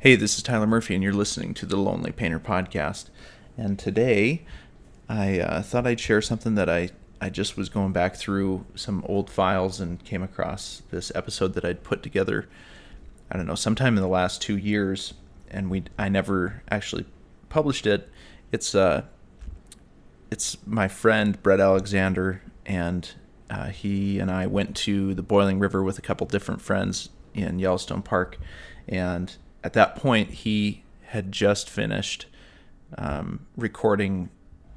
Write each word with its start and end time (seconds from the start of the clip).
Hey, 0.00 0.14
this 0.14 0.36
is 0.36 0.44
Tyler 0.44 0.68
Murphy, 0.68 0.94
and 0.94 1.02
you're 1.02 1.12
listening 1.12 1.54
to 1.54 1.66
the 1.66 1.76
Lonely 1.76 2.12
Painter 2.12 2.38
Podcast. 2.38 3.06
And 3.56 3.76
today, 3.76 4.46
I 5.08 5.40
uh, 5.40 5.60
thought 5.60 5.88
I'd 5.88 5.98
share 5.98 6.22
something 6.22 6.54
that 6.54 6.70
I, 6.70 6.90
I 7.20 7.30
just 7.30 7.56
was 7.56 7.68
going 7.68 7.90
back 7.90 8.14
through 8.14 8.64
some 8.76 9.04
old 9.08 9.28
files 9.28 9.80
and 9.80 10.04
came 10.04 10.22
across 10.22 10.82
this 10.92 11.10
episode 11.16 11.54
that 11.54 11.64
I'd 11.64 11.82
put 11.82 12.04
together, 12.04 12.48
I 13.28 13.36
don't 13.36 13.48
know, 13.48 13.56
sometime 13.56 13.96
in 13.96 14.00
the 14.00 14.08
last 14.08 14.40
two 14.40 14.56
years, 14.56 15.14
and 15.50 15.68
we 15.68 15.82
I 15.98 16.08
never 16.08 16.62
actually 16.70 17.04
published 17.48 17.84
it. 17.84 18.08
It's 18.52 18.76
uh, 18.76 19.02
it's 20.30 20.64
my 20.64 20.86
friend 20.86 21.42
Brett 21.42 21.58
Alexander, 21.58 22.40
and 22.64 23.10
uh, 23.50 23.70
he 23.70 24.20
and 24.20 24.30
I 24.30 24.46
went 24.46 24.76
to 24.76 25.12
the 25.14 25.24
Boiling 25.24 25.58
River 25.58 25.82
with 25.82 25.98
a 25.98 26.02
couple 26.02 26.24
different 26.28 26.60
friends 26.60 27.08
in 27.34 27.58
Yellowstone 27.58 28.02
Park, 28.02 28.38
and 28.86 29.34
at 29.62 29.72
that 29.72 29.96
point 29.96 30.30
he 30.30 30.82
had 31.02 31.32
just 31.32 31.68
finished 31.70 32.26
um, 32.96 33.46
recording, 33.56 34.30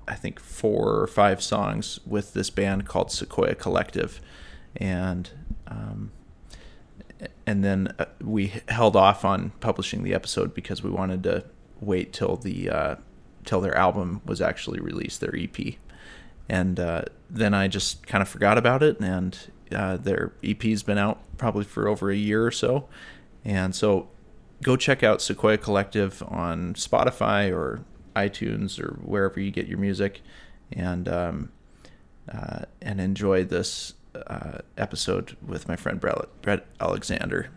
I 0.08 0.16
think 0.16 0.40
four 0.40 1.00
or 1.00 1.08
five 1.08 1.42
songs 1.42 2.00
with 2.06 2.34
this 2.34 2.50
band 2.50 2.86
called 2.86 3.12
Sequoia 3.12 3.56
Collective, 3.56 4.20
and 4.76 5.30
um, 5.68 6.12
and 7.46 7.64
then 7.64 7.94
uh, 8.00 8.06
we 8.22 8.54
held 8.68 8.96
off 8.96 9.24
on 9.24 9.52
publishing 9.60 10.04
the 10.04 10.14
episode 10.14 10.54
because 10.54 10.84
we 10.84 10.90
wanted 10.90 11.24
to 11.24 11.46
wait 11.80 12.14
till 12.14 12.36
the 12.36 12.70
uh, 12.70 12.96
till 13.46 13.62
their 13.62 13.78
album 13.78 14.22
was 14.26 14.42
actually 14.42 14.80
released, 14.80 15.22
their 15.22 15.36
EP, 15.36 15.76
and 16.50 16.80
uh, 16.80 17.04
then 17.30 17.54
I 17.54 17.68
just 17.68 18.06
kind 18.08 18.22
of 18.22 18.28
forgot 18.28 18.58
about 18.58 18.84
it. 18.84 19.00
And 19.00 19.38
uh, 19.74 19.98
their 19.98 20.34
EP's 20.44 20.84
been 20.84 20.98
out 20.98 21.20
probably 21.38 21.64
for 21.64 21.88
over 21.88 22.12
a 22.12 22.16
year 22.16 22.46
or 22.46 22.52
so, 22.52 22.90
and 23.46 23.74
so 23.74 24.10
go 24.62 24.76
check 24.76 25.04
out 25.04 25.22
Sequoia 25.22 25.58
Collective 25.58 26.24
on 26.28 26.74
Spotify 26.74 27.52
or 27.52 27.84
iTunes 28.16 28.80
or 28.80 29.00
wherever 29.04 29.40
you 29.40 29.52
get 29.52 29.68
your 29.68 29.78
music, 29.78 30.22
and 30.72 31.08
um, 31.08 31.52
uh, 32.32 32.64
and 32.82 33.00
enjoy 33.00 33.44
this 33.44 33.94
uh, 34.16 34.60
episode 34.78 35.38
with 35.46 35.68
my 35.68 35.76
friend 35.76 36.00
Brett, 36.00 36.66
Alexander. 36.80 37.50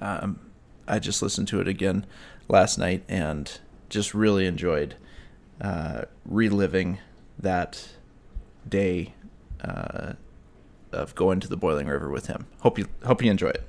Um, 0.00 0.40
I 0.88 0.98
just 0.98 1.22
listened 1.22 1.48
to 1.48 1.60
it 1.60 1.68
again 1.68 2.06
last 2.48 2.78
night 2.78 3.04
and 3.08 3.60
just 3.88 4.14
really 4.14 4.46
enjoyed 4.46 4.96
uh, 5.60 6.02
reliving 6.24 6.98
that 7.38 7.90
day 8.68 9.14
uh, 9.62 10.14
of 10.92 11.14
going 11.14 11.40
to 11.40 11.48
the 11.48 11.56
Boiling 11.56 11.86
River 11.86 12.10
with 12.10 12.26
him. 12.26 12.46
Hope 12.60 12.78
you 12.78 12.86
hope 13.04 13.22
you 13.22 13.30
enjoy 13.30 13.50
it. 13.50 13.64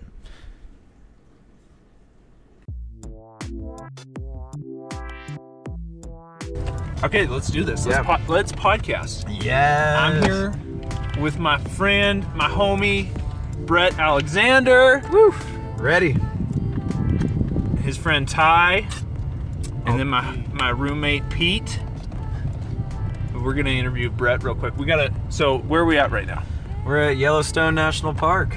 Okay, 7.03 7.25
let's 7.25 7.49
do 7.49 7.63
this. 7.63 7.85
Let's, 7.85 7.97
Yeah. 7.97 8.17
po- 8.17 8.31
let's 8.31 8.52
podcast. 8.52 9.25
Yes. 9.44 9.97
I'm 9.99 10.21
here 10.23 10.53
with 11.19 11.39
my 11.39 11.58
friend, 11.58 12.25
my 12.35 12.47
homie, 12.47 13.08
Brett 13.66 13.97
Alexander, 13.97 15.02
Woo. 15.11 15.33
Ready. 15.77 16.17
his 17.83 17.97
friend 17.97 18.27
Ty, 18.27 18.85
and 19.85 19.95
Oh. 19.95 19.97
then 19.97 20.08
my 20.08 20.23
my 20.53 20.69
roommate 20.69 21.27
Pete. 21.30 21.80
We're 23.33 23.53
gonna 23.55 23.71
interview 23.71 24.11
Brett 24.11 24.43
real 24.43 24.53
quick. 24.53 24.77
We 24.77 24.86
gotta. 24.86 25.11
So 25.30 25.58
where 25.58 25.81
are 25.81 25.86
we 25.86 25.97
at 25.97 26.11
right 26.11 26.27
now? 26.27 26.43
We're 26.86 26.97
at 27.09 27.17
Yellowstone 27.17 27.73
National 27.73 28.13
Park 28.13 28.55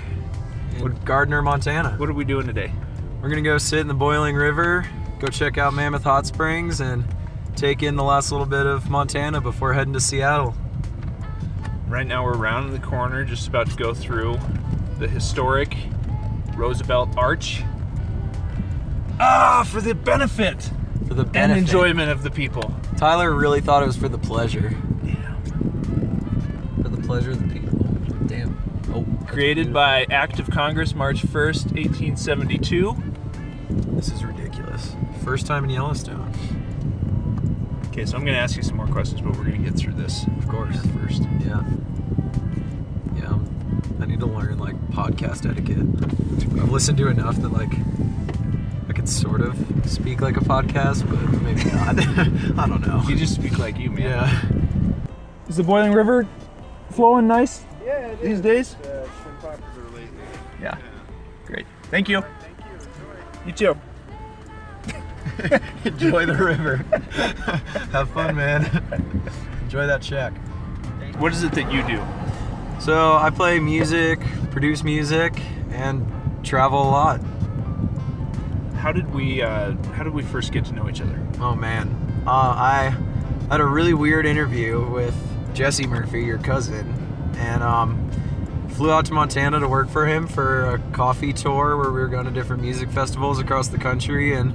in 0.77 0.95
Gardiner, 1.07 1.41
Montana. 1.41 1.95
What 1.97 2.11
are 2.11 2.13
we 2.15 2.25
doing 2.25 2.47
today? 2.47 2.71
We're 3.23 3.31
gonna 3.31 3.41
go 3.41 3.57
sit 3.57 3.79
in 3.79 3.89
the 3.89 3.95
boiling 3.95 4.37
river, 4.37 4.85
go 5.21 5.29
check 5.29 5.57
out 5.57 5.73
Mammoth 5.73 6.05
Hot 6.05 6.27
Springs, 6.27 6.81
and 6.83 7.05
take 7.57 7.83
in 7.83 7.97
the 7.97 8.03
last 8.05 8.31
little 8.33 8.47
bit 8.47 8.67
of 8.67 8.91
Montana 8.91 9.41
before 9.41 9.73
heading 9.73 9.93
to 9.95 10.01
Seattle. 10.01 10.55
Right 11.89 12.07
now 12.07 12.25
we're 12.25 12.37
rounding 12.37 12.73
the 12.73 12.85
corner, 12.85 13.25
just 13.25 13.47
about 13.49 13.71
to 13.71 13.77
go 13.77 13.95
through 13.95 14.39
the 14.99 15.07
historic 15.09 15.77
Roosevelt 16.57 17.17
Arch. 17.17 17.63
Ah, 19.21 19.67
for 19.69 19.81
the 19.81 19.95
benefit 19.95 20.71
For 21.07 21.15
the 21.15 21.25
benefit. 21.25 21.37
and 21.37 21.53
enjoyment 21.53 22.11
of 22.11 22.23
the 22.23 22.31
people. 22.31 22.75
Tyler 22.97 23.33
really 23.33 23.61
thought 23.61 23.83
it 23.83 23.87
was 23.87 23.97
for 23.97 24.09
the 24.09 24.19
pleasure. 24.19 24.77
Yeah. 25.05 25.35
For 26.83 26.89
the 26.89 27.03
pleasure 27.07 27.31
of 27.33 27.41
the 27.47 27.61
people. 27.61 27.79
Damn. 28.27 28.59
Oh. 28.93 29.05
Created 29.27 29.73
by 29.73 30.05
Act 30.11 30.41
of 30.41 30.51
Congress, 30.51 30.95
March 30.95 31.23
1st, 31.23 31.73
1872. 31.75 32.97
This 33.95 34.11
is 34.11 34.25
ridiculous. 34.25 34.97
First 35.25 35.47
time 35.47 35.65
in 35.65 35.71
Yellowstone. 35.71 36.33
Okay, 37.95 38.05
so 38.07 38.17
I'm 38.17 38.25
going 38.25 38.35
to 38.35 38.41
ask 38.41 38.57
you 38.57 38.63
some 38.65 38.77
more 38.77 38.89
questions, 38.89 39.21
but 39.21 39.37
we're 39.37 39.45
going 39.45 39.63
to 39.63 39.71
get 39.71 39.79
through 39.79 39.93
this 39.93 40.27
Of 40.39 40.49
course. 40.49 40.75
first. 41.01 41.23
Yeah. 41.47 41.63
Yeah. 43.15 43.39
I 44.01 44.07
need 44.07 44.19
to 44.19 44.27
learn 44.27 44.59
like 44.59 44.75
podcast 44.89 45.49
etiquette. 45.49 45.79
I've 46.61 46.71
listened 46.73 46.99
to 46.99 47.07
enough 47.07 47.37
that 47.37 47.51
like 47.51 47.71
I 48.89 48.93
could 48.95 49.09
sort 49.09 49.41
of 49.43 49.57
speak 49.89 50.21
like 50.21 50.37
a 50.37 50.41
podcast, 50.41 51.09
but 51.09 51.41
maybe 51.43 51.63
not. 51.71 52.59
I 52.59 52.69
don't 52.69 52.85
know. 52.85 53.01
You 53.09 53.15
just 53.15 53.37
speak 53.37 53.59
like 53.61 53.79
you, 53.79 53.91
man. 53.93 54.01
Yeah. 54.03 54.43
Is 55.49 55.55
the 55.57 55.63
Boiling 55.63 55.93
River 55.93 56.27
flowing 56.91 57.29
nice 57.29 57.65
Yeah, 57.85 58.09
it 58.09 58.21
these 58.23 58.39
is. 58.39 58.41
days? 58.41 58.75
Uh, 58.75 59.07
it's 59.07 59.25
been 59.25 59.37
popular 59.37 59.85
lately. 59.91 60.09
Yeah. 60.61 60.79
Great. 61.47 61.67
Thank 61.93 62.09
you. 62.09 62.23
Thank 62.23 62.59
you. 62.59 62.87
You 63.47 63.53
too. 63.53 63.81
Enjoy 65.85 66.27
the 66.27 66.35
river. 66.35 66.77
Have 67.93 68.11
fun, 68.11 68.37
man. 68.37 68.65
Enjoy 69.63 69.87
that 69.87 70.03
check. 70.03 70.33
What 71.19 71.33
is 71.33 71.43
it 71.43 71.53
that 71.53 71.71
you 71.73 71.83
do? 71.87 72.03
So 72.81 73.15
I 73.15 73.31
play 73.31 73.59
music, 73.61 74.21
produce 74.51 74.83
music, 74.83 75.41
and 75.71 76.07
travel 76.45 76.83
a 76.83 76.91
lot. 76.91 77.21
How 78.77 78.93
did 78.93 79.15
we 79.15 79.43
uh, 79.43 79.73
How 79.95 80.05
did 80.05 80.13
we 80.13 80.23
first 80.23 80.53
get 80.53 80.65
to 80.67 80.75
know 80.75 80.89
each 80.89 81.01
other? 81.01 81.19
Oh 81.41 81.55
man, 81.55 81.89
uh, 82.27 82.31
I 82.31 82.97
had 83.51 83.61
a 83.61 83.67
really 83.67 83.95
weird 83.95 84.27
interview 84.27 84.85
with 84.91 85.15
Jesse 85.55 85.87
Murphy, 85.87 86.25
your 86.25 86.39
cousin, 86.39 87.33
and 87.39 87.63
um, 87.63 88.11
flew 88.71 88.91
out 88.91 89.07
to 89.07 89.13
Montana 89.13 89.61
to 89.61 89.69
work 89.69 89.89
for 89.89 90.07
him 90.07 90.27
for 90.27 90.75
a 90.75 90.79
coffee 90.93 91.33
tour 91.33 91.77
where 91.77 91.91
we 91.91 92.01
were 92.01 92.09
going 92.09 92.27
to 92.27 92.31
different 92.31 92.63
music 92.63 92.91
festivals 92.91 93.39
across 93.39 93.69
the 93.69 93.79
country 93.79 94.35
and 94.35 94.53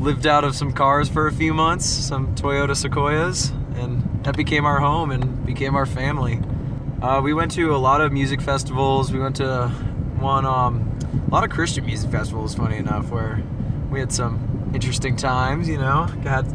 lived 0.00 0.26
out 0.26 0.44
of 0.44 0.54
some 0.54 0.72
cars 0.72 1.08
for 1.08 1.26
a 1.26 1.32
few 1.32 1.52
months, 1.52 1.86
some 1.86 2.34
Toyota 2.34 2.76
Sequoias, 2.76 3.50
and 3.74 4.24
that 4.24 4.36
became 4.36 4.64
our 4.64 4.78
home 4.80 5.10
and 5.10 5.44
became 5.44 5.74
our 5.74 5.86
family. 5.86 6.40
Uh, 7.02 7.20
we 7.22 7.34
went 7.34 7.52
to 7.52 7.74
a 7.74 7.78
lot 7.78 8.00
of 8.00 8.12
music 8.12 8.40
festivals. 8.40 9.12
We 9.12 9.18
went 9.18 9.36
to 9.36 9.68
one, 10.18 10.46
um, 10.46 10.98
a 11.26 11.30
lot 11.30 11.44
of 11.44 11.50
Christian 11.50 11.86
music 11.86 12.10
festivals, 12.10 12.54
funny 12.54 12.76
enough, 12.76 13.10
where 13.10 13.42
we 13.90 14.00
had 14.00 14.12
some 14.12 14.70
interesting 14.74 15.16
times, 15.16 15.68
you 15.68 15.78
know. 15.78 16.04
Had 16.22 16.46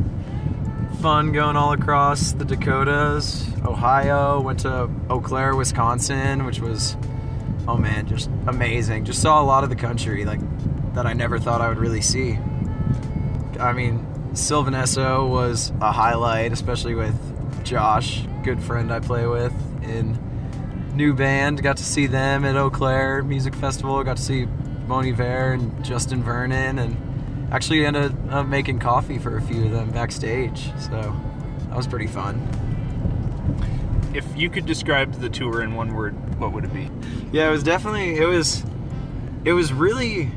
fun 1.01 1.31
going 1.31 1.55
all 1.57 1.73
across 1.73 2.33
the 2.33 2.45
Dakotas, 2.45 3.45
Ohio, 3.65 4.39
went 4.41 4.59
to 4.59 4.89
Eau 5.09 5.19
Claire, 5.19 5.55
Wisconsin, 5.55 6.45
which 6.45 6.59
was, 6.59 6.95
oh 7.67 7.77
man, 7.77 8.07
just 8.07 8.29
amazing. 8.47 9.05
Just 9.05 9.21
saw 9.21 9.41
a 9.41 9.45
lot 9.45 9.63
of 9.63 9.69
the 9.69 9.75
country, 9.75 10.23
like, 10.23 10.39
that 10.93 11.05
I 11.05 11.13
never 11.13 11.39
thought 11.39 11.61
I 11.61 11.69
would 11.69 11.79
really 11.79 12.01
see. 12.01 12.37
I 13.59 13.73
mean, 13.73 14.35
Sylvan 14.35 14.73
Esso 14.73 15.29
was 15.29 15.71
a 15.81 15.91
highlight, 15.91 16.51
especially 16.51 16.95
with 16.95 17.15
Josh, 17.63 18.25
good 18.43 18.61
friend 18.61 18.91
I 18.91 18.99
play 18.99 19.25
with 19.27 19.53
in 19.83 20.17
new 20.95 21.13
band. 21.13 21.61
Got 21.61 21.77
to 21.77 21.83
see 21.83 22.07
them 22.07 22.45
at 22.45 22.55
Eaux 22.55 22.69
Claires 22.69 23.23
Music 23.25 23.55
Festival. 23.55 24.03
Got 24.03 24.17
to 24.17 24.23
see 24.23 24.45
Bon 24.45 25.05
Iver 25.05 25.53
and 25.53 25.83
Justin 25.83 26.23
Vernon, 26.23 26.79
and 26.79 27.49
actually 27.51 27.85
ended 27.85 28.15
up 28.29 28.47
making 28.47 28.79
coffee 28.79 29.19
for 29.19 29.37
a 29.37 29.41
few 29.41 29.65
of 29.65 29.71
them 29.71 29.91
backstage. 29.91 30.71
So 30.79 31.15
that 31.69 31.77
was 31.77 31.87
pretty 31.87 32.07
fun. 32.07 32.41
If 34.13 34.25
you 34.35 34.49
could 34.49 34.65
describe 34.65 35.13
the 35.13 35.29
tour 35.29 35.63
in 35.63 35.73
one 35.73 35.93
word, 35.93 36.13
what 36.39 36.51
would 36.53 36.65
it 36.65 36.73
be? 36.73 36.89
Yeah, 37.31 37.47
it 37.47 37.51
was 37.51 37.63
definitely 37.63 38.17
it 38.17 38.25
was 38.25 38.63
it 39.45 39.53
was 39.53 39.73
really 39.73 40.31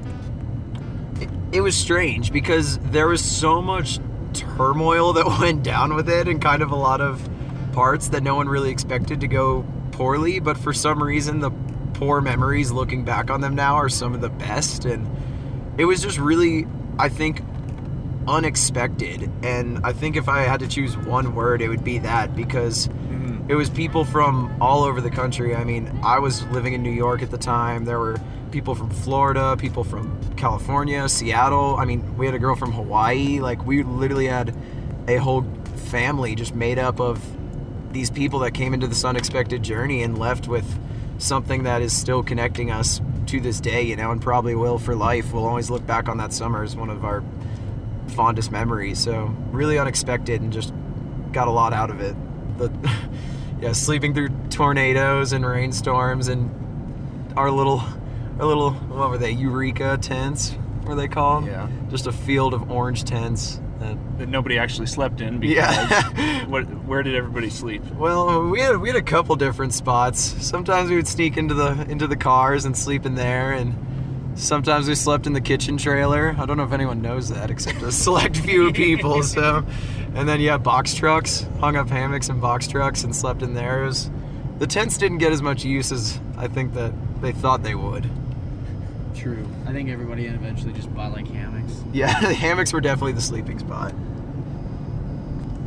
it, 1.53 1.61
was 1.61 1.77
strange 1.77 2.33
because 2.33 2.79
there 2.79 3.09
was 3.09 3.25
so 3.25 3.61
much 3.63 3.99
turmoil 4.33 5.13
that 5.15 5.27
went 5.41 5.63
down 5.63 5.95
with 5.95 6.09
it 6.09 6.29
and 6.29 6.41
kind 6.41 6.63
of 6.63 6.71
a 6.71 6.77
lot 6.77 7.01
of 7.01 7.27
parts 7.73 8.09
that 8.09 8.23
no 8.23 8.35
one 8.35 8.49
really 8.49 8.71
expected 8.71 9.21
to 9.21 9.29
go 9.29 9.65
poorly, 9.93 10.41
but 10.41 10.57
for 10.57 10.73
some 10.73 11.03
reason 11.03 11.41
the 11.41 11.51
poor 11.95 12.21
memories 12.21 12.71
looking 12.71 13.05
back 13.05 13.31
on 13.31 13.41
them 13.41 13.55
now 13.55 13.77
are 13.77 13.89
some 13.89 14.15
of 14.15 14.21
the 14.21 14.29
best 14.29 14.85
and 14.85 15.09
it 15.79 15.87
was 15.87 16.03
just 16.03 16.19
really 16.19 16.67
I 16.99 17.09
think 17.09 17.43
unexpected 18.29 19.31
and 19.43 19.81
I 19.85 19.93
think 19.93 20.17
if 20.17 20.29
I 20.29 20.43
had 20.43 20.61
to 20.61 20.69
choose 20.69 20.97
one 20.97 21.35
word 21.35 21.63
it 21.63 21.69
would 21.69 21.85
be 21.85 21.99
that 22.01 22.37
because 22.37 22.89
mm-hmm. 22.89 23.51
it 23.51 23.55
was 23.55 23.71
people 23.71 24.05
from 24.05 24.55
all 24.61 24.85
over 24.85 25.01
the 25.01 25.11
country. 25.11 25.55
I 25.55 25.65
mean, 25.65 26.01
I 26.03 26.19
was 26.19 26.45
living 26.49 26.75
in 26.75 26.83
New 26.83 26.91
York 26.91 27.23
at 27.23 27.31
the 27.31 27.39
time. 27.39 27.85
There 27.85 27.99
were 27.99 28.17
people 28.57 28.75
from 28.75 28.89
Florida, 28.89 29.55
people 29.59 29.85
from 29.85 30.19
California, 30.37 31.07
Seattle. 31.11 31.77
I 31.77 31.85
mean, 31.85 32.17
we 32.17 32.25
had 32.25 32.35
a 32.35 32.39
girl 32.39 32.57
from 32.57 32.73
Hawaii. 32.73 33.39
Like 33.39 33.67
we 33.67 33.83
literally 33.83 34.29
had 34.29 34.57
a 35.07 35.17
whole 35.17 35.43
family 35.91 36.35
just 36.35 36.55
made 36.55 36.79
up 36.79 36.99
of 36.99 37.23
these 37.93 38.09
people 38.09 38.39
that 38.39 38.53
came 38.53 38.73
into 38.73 38.87
this 38.87 39.05
unexpected 39.05 39.63
journey 39.63 40.03
and 40.03 40.17
left 40.17 40.49
with 40.49 40.65
something 41.19 41.65
that 41.65 41.83
is 41.83 41.95
still 41.95 42.23
connecting 42.23 42.71
us 42.71 43.03
to 43.27 43.41
this 43.41 43.61
day, 43.61 43.83
you 43.83 43.95
know, 43.95 44.11
and 44.11 44.23
probably 44.23 44.55
will 44.55 44.79
for 44.79 44.97
life. 44.97 45.35
We'll 45.35 45.45
always 45.45 45.69
look 45.69 45.87
back 45.87 46.09
on 46.09 46.17
that 46.17 46.33
summer 46.33 46.63
as 46.63 46.75
one 46.75 46.89
of 46.89 47.05
our 47.05 47.23
fondest 48.09 48.51
memories. 48.51 48.99
So 48.99 49.27
really 49.51 49.79
unexpected 49.79 50.41
and 50.41 50.51
just 50.51 50.73
got 51.31 51.47
a 51.47 51.51
lot 51.51 51.75
out 51.75 51.91
of 51.91 52.01
it. 52.01 52.17
But 52.57 52.73
yeah, 53.61 53.73
sleeping 53.73 54.15
through 54.15 54.31
tornadoes 54.49 55.35
and 55.35 55.45
rainstorms 55.45 56.29
and 56.29 56.49
our 57.37 57.51
little 57.51 57.85
our 58.39 58.47
little 58.47 58.73
what 58.73 59.11
were 59.11 59.19
they, 59.19 59.31
Eureka 59.33 59.99
tents 60.01 60.57
were 60.85 60.95
they 60.95 61.09
called? 61.09 61.47
Yeah. 61.47 61.69
Just 61.89 62.07
a 62.07 62.13
field 62.13 62.55
of 62.55 62.71
orange 62.71 63.05
tents. 63.05 63.61
That, 63.79 64.19
that 64.19 64.29
nobody 64.31 64.59
actually 64.59 64.87
slept 64.87 65.21
in 65.21 65.39
because 65.39 65.57
Yeah. 65.57 66.45
what, 66.47 66.63
where 66.87 67.03
did 67.03 67.15
everybody 67.15 67.51
sleep? 67.51 67.85
well, 67.93 68.49
we 68.49 68.61
had 68.61 68.79
we 68.79 68.89
had 68.89 68.97
a 68.97 69.03
couple 69.03 69.37
different 69.37 69.75
spots. 69.75 70.19
Sometimes 70.21 70.89
we 70.89 70.97
would 70.97 71.07
sneak 71.09 71.37
into 71.37 71.53
the 71.55 71.87
into 71.91 72.07
the 72.07 72.17
cars 72.17 72.65
and 72.65 72.77
sleep 72.77 73.05
in 73.05 73.15
there 73.17 73.53
and 73.53 73.75
sometimes 74.35 74.89
we 74.89 74.95
slept 74.95 75.27
in 75.27 75.33
the 75.35 75.41
kitchen 75.41 75.77
trailer. 75.77 76.35
I 76.39 76.47
don't 76.47 76.57
know 76.57 76.65
if 76.65 76.73
anyone 76.73 77.03
knows 77.03 77.29
that 77.31 77.51
except 77.51 77.83
a 77.83 77.93
select 77.93 78.37
few 78.37 78.73
people. 78.73 79.23
So, 79.23 79.65
and 80.15 80.29
then 80.29 80.41
yeah, 80.41 80.57
box 80.59 80.95
trucks, 80.95 81.47
hung 81.61 81.77
up 81.77 81.89
hammocks 81.89 82.29
in 82.29 82.41
box 82.41 82.69
trucks 82.69 83.05
and 83.05 83.15
slept 83.15 83.43
in 83.43 83.55
there. 83.55 83.83
Was, 83.83 84.11
the 84.59 84.67
tents 84.67 84.97
didn't 84.97 85.19
get 85.19 85.33
as 85.33 85.43
much 85.43 85.65
use 85.65 85.93
as 85.93 86.19
I 86.37 86.49
think 86.49 86.75
that 86.75 86.93
they 87.21 87.33
thought 87.33 87.63
they 87.63 87.75
would. 87.75 88.09
True. 89.17 89.47
I 89.67 89.73
think 89.73 89.89
everybody 89.89 90.27
eventually 90.27 90.73
just 90.73 90.93
bought 90.95 91.13
like 91.13 91.27
hammocks. 91.29 91.73
Yeah, 91.93 92.21
the 92.21 92.35
hammocks 92.35 92.73
were 92.73 92.81
definitely 92.81 93.13
the 93.13 93.21
sleeping 93.21 93.59
spot. 93.59 93.95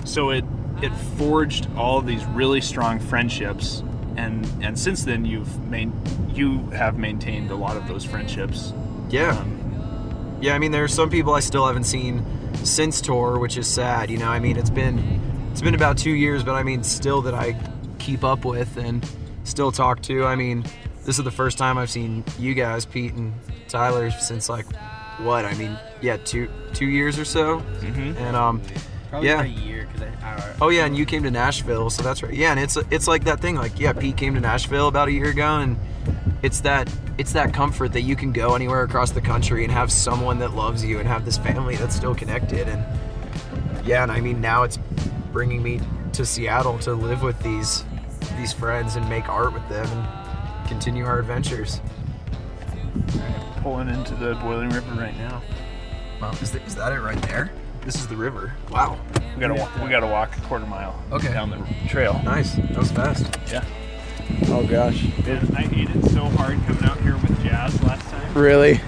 So 0.05 0.29
it 0.29 0.45
it 0.81 0.93
forged 1.17 1.67
all 1.75 2.01
these 2.01 2.23
really 2.25 2.61
strong 2.61 2.99
friendships, 2.99 3.83
and 4.15 4.45
and 4.61 4.77
since 4.79 5.03
then 5.03 5.25
you've 5.25 5.59
main 5.69 5.93
you 6.33 6.59
have 6.69 6.97
maintained 6.97 7.51
a 7.51 7.55
lot 7.55 7.75
of 7.75 7.87
those 7.87 8.05
friendships. 8.05 8.73
Yeah. 9.09 9.31
Um, 9.37 10.37
Yeah, 10.41 10.55
I 10.55 10.59
mean, 10.59 10.71
there 10.71 10.83
are 10.83 10.87
some 10.87 11.09
people 11.09 11.33
I 11.33 11.41
still 11.41 11.67
haven't 11.67 11.83
seen 11.83 12.25
since 12.63 13.01
tour, 13.01 13.39
which 13.39 13.57
is 13.57 13.67
sad. 13.67 14.09
You 14.09 14.17
know, 14.17 14.29
I 14.29 14.39
mean, 14.39 14.55
it's 14.57 14.69
been 14.69 14.99
it's 15.51 15.61
been 15.61 15.75
about 15.75 15.97
two 15.97 16.11
years, 16.11 16.43
but 16.43 16.53
I 16.55 16.63
mean, 16.63 16.83
still 16.83 17.21
that 17.23 17.33
I 17.33 17.55
keep 17.97 18.23
up 18.23 18.45
with 18.45 18.77
and 18.77 19.05
still 19.43 19.71
talk 19.71 20.01
to. 20.03 20.25
I 20.25 20.35
mean, 20.35 20.63
this 21.05 21.17
is 21.17 21.23
the 21.23 21.31
first 21.31 21.57
time 21.57 21.77
I've 21.77 21.89
seen 21.89 22.23
you 22.37 22.53
guys, 22.53 22.85
Pete 22.85 23.13
and 23.13 23.33
Tyler, 23.67 24.11
since 24.11 24.49
like 24.49 24.65
what? 25.19 25.45
I 25.45 25.53
mean, 25.55 25.77
yeah, 26.01 26.17
two 26.17 26.49
two 26.73 26.85
years 26.87 27.17
or 27.19 27.25
so. 27.25 27.59
mhm. 27.81 28.15
And 28.17 28.35
um, 28.35 28.61
Probably 29.09 29.27
Yeah. 29.29 29.35
about 29.35 29.45
a 29.45 29.49
year 29.49 29.87
because 29.91 30.07
I, 30.23 30.27
I. 30.27 30.53
oh 30.61 30.69
yeah, 30.69 30.85
and 30.85 30.95
you 30.95 31.05
came 31.05 31.23
to 31.23 31.31
Nashville, 31.31 31.89
so 31.89 32.03
that's 32.03 32.21
right. 32.21 32.33
Yeah, 32.33 32.51
and 32.51 32.59
it's 32.59 32.77
it's 32.91 33.07
like 33.07 33.23
that 33.23 33.39
thing. 33.39 33.55
Like 33.55 33.79
yeah, 33.79 33.91
Pete 33.93 34.15
came 34.17 34.35
to 34.35 34.39
Nashville 34.39 34.87
about 34.87 35.07
a 35.07 35.11
year 35.11 35.29
ago, 35.29 35.47
and 35.59 35.77
it's 36.43 36.61
that 36.61 36.91
it's 37.17 37.33
that 37.33 37.53
comfort 37.53 37.91
that 37.93 38.01
you 38.01 38.15
can 38.15 38.31
go 38.31 38.53
anywhere 38.55 38.83
across 38.83 39.09
the 39.11 39.19
country 39.21 39.63
and 39.63 39.73
have 39.73 39.91
someone 39.91 40.37
that 40.39 40.53
loves 40.53 40.85
you 40.85 40.99
and 40.99 41.07
have 41.07 41.25
this 41.25 41.37
family 41.39 41.75
that's 41.75 41.95
still 41.95 42.13
connected. 42.15 42.67
And 42.67 42.85
yeah, 43.85 44.03
and 44.03 44.11
I 44.11 44.21
mean 44.21 44.39
now 44.41 44.61
it's 44.63 44.77
bringing 45.33 45.61
me 45.63 45.81
to 46.13 46.23
Seattle 46.25 46.77
to 46.79 46.93
live 46.93 47.23
with 47.23 47.39
these 47.41 47.83
these 48.37 48.53
friends 48.53 48.95
and 48.95 49.09
make 49.09 49.27
art 49.27 49.53
with 49.53 49.67
them 49.69 49.85
and 49.87 50.07
continue 50.69 51.03
our 51.05 51.19
adventures. 51.19 51.81
Pulling 53.61 53.89
into 53.89 54.15
the 54.15 54.35
Boiling 54.35 54.69
River 54.69 54.91
right 54.93 55.17
now. 55.17 55.41
Wow, 56.21 56.31
is, 56.31 56.53
is 56.55 56.75
that 56.75 56.93
it 56.93 56.99
right 57.01 57.21
there? 57.23 57.51
This 57.81 57.95
is 57.95 58.07
the 58.07 58.15
river. 58.15 58.53
Wow, 58.69 58.99
We 59.35 59.41
gotta 59.41 59.55
wa- 59.55 59.69
we 59.83 59.89
gotta 59.89 60.05
walk 60.07 60.37
a 60.37 60.41
quarter 60.41 60.65
mile 60.65 61.01
Okay. 61.11 61.31
down 61.33 61.49
the 61.49 61.87
trail. 61.89 62.21
nice. 62.23 62.53
That 62.55 62.77
was 62.77 62.91
fast. 62.91 63.37
Yeah. 63.51 63.63
Oh 64.49 64.65
gosh. 64.65 65.03
I 65.55 65.63
hated 65.63 66.05
so 66.11 66.25
hard 66.25 66.59
coming 66.67 66.83
out 66.83 66.99
here 67.01 67.13
with 67.15 67.41
Jazz 67.43 67.81
last 67.83 68.07
time. 68.09 68.33
Really? 68.33 68.79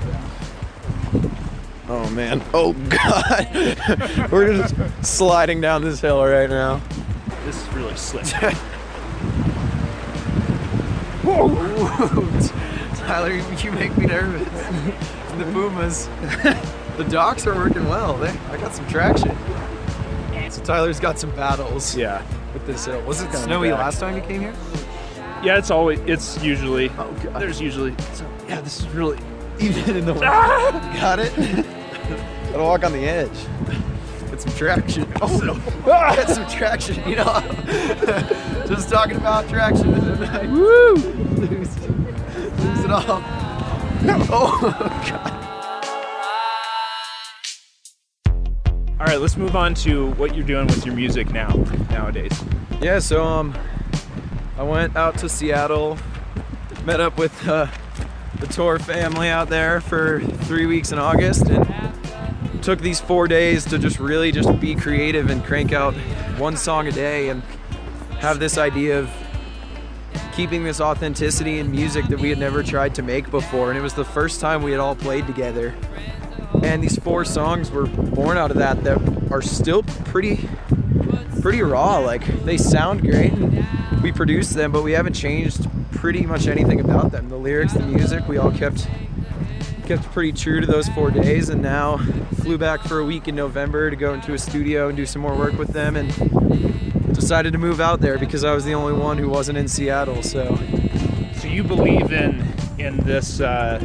Oh 1.89 2.09
man. 2.11 2.43
Oh 2.53 2.73
god. 2.89 4.29
We're 4.31 4.55
just 4.57 4.75
sliding 5.05 5.61
down 5.61 5.81
this 5.83 5.99
hill 5.99 6.23
right 6.23 6.49
now. 6.49 6.79
This 7.45 7.59
is 7.61 7.73
really 7.73 7.95
slick. 7.95 8.25
Tyler, 12.97 13.31
you 13.31 13.71
make 13.71 13.97
me 13.97 14.05
nervous. 14.05 14.47
the 15.37 15.45
Pumas. 15.51 16.07
the 16.97 17.03
docks 17.09 17.47
are 17.47 17.55
working 17.55 17.87
well. 17.87 18.17
They, 18.17 18.29
I 18.29 18.57
got 18.57 18.73
some 18.73 18.87
traction. 18.87 19.37
So 20.51 20.61
Tyler's 20.63 20.99
got 20.99 21.17
some 21.17 21.31
battles 21.31 21.95
yeah. 21.95 22.25
with 22.53 22.65
this 22.65 22.85
hill. 22.85 23.01
Was 23.03 23.21
it 23.21 23.27
Coming 23.27 23.41
snowy 23.43 23.69
back. 23.69 23.79
last 23.79 23.99
time 24.01 24.17
you 24.17 24.21
came 24.21 24.41
here? 24.41 24.53
Yeah, 25.41 25.57
it's 25.57 25.71
always 25.71 25.99
it's 26.01 26.43
usually 26.43 26.89
Oh, 26.97 27.09
God. 27.23 27.41
there's 27.41 27.61
usually 27.61 27.95
so, 28.13 28.29
yeah, 28.49 28.59
this 28.59 28.81
is 28.81 28.87
really 28.89 29.17
Even 29.59 29.95
in 29.95 30.05
the 30.05 30.13
winter. 30.13 30.27
Got 30.27 31.19
it? 31.19 31.33
Gotta 31.35 32.63
walk 32.63 32.83
on 32.83 32.91
the 32.91 32.99
edge. 33.07 33.29
Get 34.41 34.49
some 34.49 34.57
traction. 34.57 35.13
Oh 35.21 35.37
no. 35.37 35.53
Get 36.15 36.29
some 36.29 36.47
traction, 36.49 37.07
you 37.07 37.15
know. 37.17 37.23
Just 38.67 38.89
talking 38.89 39.17
about 39.17 39.47
traction. 39.47 39.91
Woo! 40.51 40.93
Lose, 40.95 41.79
lose 41.79 42.83
it 42.83 42.91
all. 42.91 43.21
Oh 44.33 45.03
god. 45.07 45.37
All 48.99 49.05
right, 49.05 49.19
let's 49.19 49.37
move 49.37 49.55
on 49.55 49.75
to 49.75 50.11
what 50.13 50.33
you're 50.35 50.45
doing 50.45 50.65
with 50.65 50.85
your 50.87 50.95
music 50.95 51.31
now 51.31 51.49
nowadays. 51.91 52.33
Yeah, 52.81 52.97
so 52.97 53.23
um, 53.23 53.55
I 54.57 54.63
went 54.63 54.95
out 54.95 55.19
to 55.19 55.29
Seattle, 55.29 55.99
met 56.83 56.99
up 56.99 57.17
with 57.19 57.47
uh, 57.47 57.67
the 58.39 58.47
tour 58.47 58.79
family 58.79 59.27
out 59.27 59.49
there 59.49 59.81
for 59.81 60.21
three 60.21 60.65
weeks 60.65 60.91
in 60.91 60.97
August, 60.97 61.47
and 61.47 61.67
took 62.61 62.79
these 62.79 62.99
four 62.99 63.27
days 63.27 63.65
to 63.65 63.79
just 63.79 63.99
really 63.99 64.31
just 64.31 64.59
be 64.59 64.75
creative 64.75 65.29
and 65.29 65.43
crank 65.43 65.73
out 65.73 65.93
one 66.37 66.55
song 66.55 66.87
a 66.87 66.91
day 66.91 67.29
and 67.29 67.41
have 68.19 68.39
this 68.39 68.57
idea 68.57 68.99
of 68.99 69.09
keeping 70.33 70.63
this 70.63 70.79
authenticity 70.79 71.59
in 71.59 71.69
music 71.71 72.05
that 72.07 72.19
we 72.19 72.29
had 72.29 72.37
never 72.37 72.63
tried 72.63 72.95
to 72.95 73.01
make 73.01 73.29
before. 73.31 73.69
And 73.69 73.77
it 73.77 73.81
was 73.81 73.93
the 73.93 74.05
first 74.05 74.39
time 74.39 74.61
we 74.63 74.71
had 74.71 74.79
all 74.79 74.95
played 74.95 75.27
together. 75.27 75.75
And 76.63 76.83
these 76.83 76.97
four 76.99 77.25
songs 77.25 77.71
were 77.71 77.87
born 77.87 78.37
out 78.37 78.51
of 78.51 78.57
that 78.57 78.83
that 78.83 79.31
are 79.31 79.41
still 79.41 79.83
pretty 79.83 80.47
pretty 81.41 81.61
raw. 81.61 81.97
Like 81.97 82.25
they 82.43 82.57
sound 82.57 83.01
great 83.01 83.33
we 84.01 84.11
produced 84.11 84.55
them, 84.55 84.71
but 84.71 84.83
we 84.83 84.93
haven't 84.93 85.13
changed 85.13 85.67
pretty 85.91 86.25
much 86.25 86.47
anything 86.47 86.79
about 86.79 87.11
them. 87.11 87.29
The 87.29 87.37
lyrics, 87.37 87.73
the 87.73 87.81
music, 87.81 88.27
we 88.27 88.37
all 88.37 88.51
kept 88.51 88.87
kept 89.97 90.09
pretty 90.13 90.31
true 90.31 90.61
to 90.61 90.65
those 90.65 90.87
four 90.89 91.11
days 91.11 91.49
and 91.49 91.61
now 91.61 91.97
flew 92.37 92.57
back 92.57 92.81
for 92.81 92.99
a 92.99 93.05
week 93.05 93.27
in 93.27 93.35
November 93.35 93.89
to 93.89 93.97
go 93.97 94.13
into 94.13 94.33
a 94.33 94.37
studio 94.37 94.87
and 94.87 94.95
do 94.95 95.05
some 95.05 95.21
more 95.21 95.35
work 95.35 95.51
with 95.57 95.67
them 95.73 95.97
and 95.97 96.07
decided 97.13 97.51
to 97.51 97.59
move 97.59 97.81
out 97.81 97.99
there 97.99 98.17
because 98.17 98.45
I 98.45 98.53
was 98.53 98.63
the 98.63 98.73
only 98.73 98.93
one 98.93 99.17
who 99.17 99.27
wasn't 99.27 99.57
in 99.57 99.67
Seattle. 99.67 100.23
So 100.23 100.55
So 101.35 101.49
you 101.49 101.61
believe 101.65 102.13
in 102.13 102.41
in 102.79 102.95
this 102.99 103.41
uh, 103.41 103.83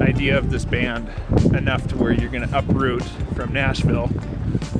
idea 0.00 0.36
of 0.36 0.50
this 0.50 0.64
band 0.64 1.08
enough 1.54 1.86
to 1.88 1.96
where 1.96 2.10
you're 2.10 2.30
going 2.30 2.48
to 2.48 2.58
uproot 2.58 3.04
from 3.36 3.52
Nashville 3.52 4.10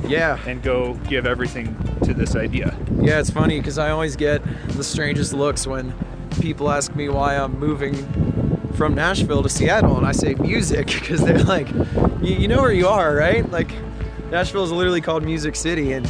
yeah, 0.05 0.37
and 0.45 0.61
go 0.61 0.95
give 1.07 1.25
everything 1.25 1.77
to 2.03 2.13
this 2.13 2.35
idea. 2.35 2.77
Yeah, 2.99 3.21
it's 3.21 3.29
funny 3.29 3.57
because 3.57 3.77
I 3.77 3.91
always 3.91 4.17
get 4.17 4.41
the 4.67 4.83
strangest 4.83 5.31
looks 5.31 5.65
when 5.65 5.93
people 6.41 6.69
ask 6.69 6.93
me 6.93 7.07
why 7.07 7.37
I'm 7.37 7.57
moving 7.57 8.46
from 8.77 8.93
Nashville 8.93 9.41
to 9.41 9.49
Seattle, 9.49 9.97
and 9.97 10.05
I 10.05 10.11
say 10.11 10.35
music 10.35 10.85
because 10.99 11.21
they're 11.21 11.43
like, 11.43 11.67
you, 12.21 12.35
you 12.35 12.47
know 12.47 12.61
where 12.61 12.71
you 12.71 12.87
are, 12.87 13.15
right? 13.15 13.49
Like, 13.49 13.73
Nashville 14.29 14.63
is 14.63 14.71
literally 14.71 15.01
called 15.01 15.23
Music 15.23 15.55
City, 15.55 15.93
and 15.93 16.09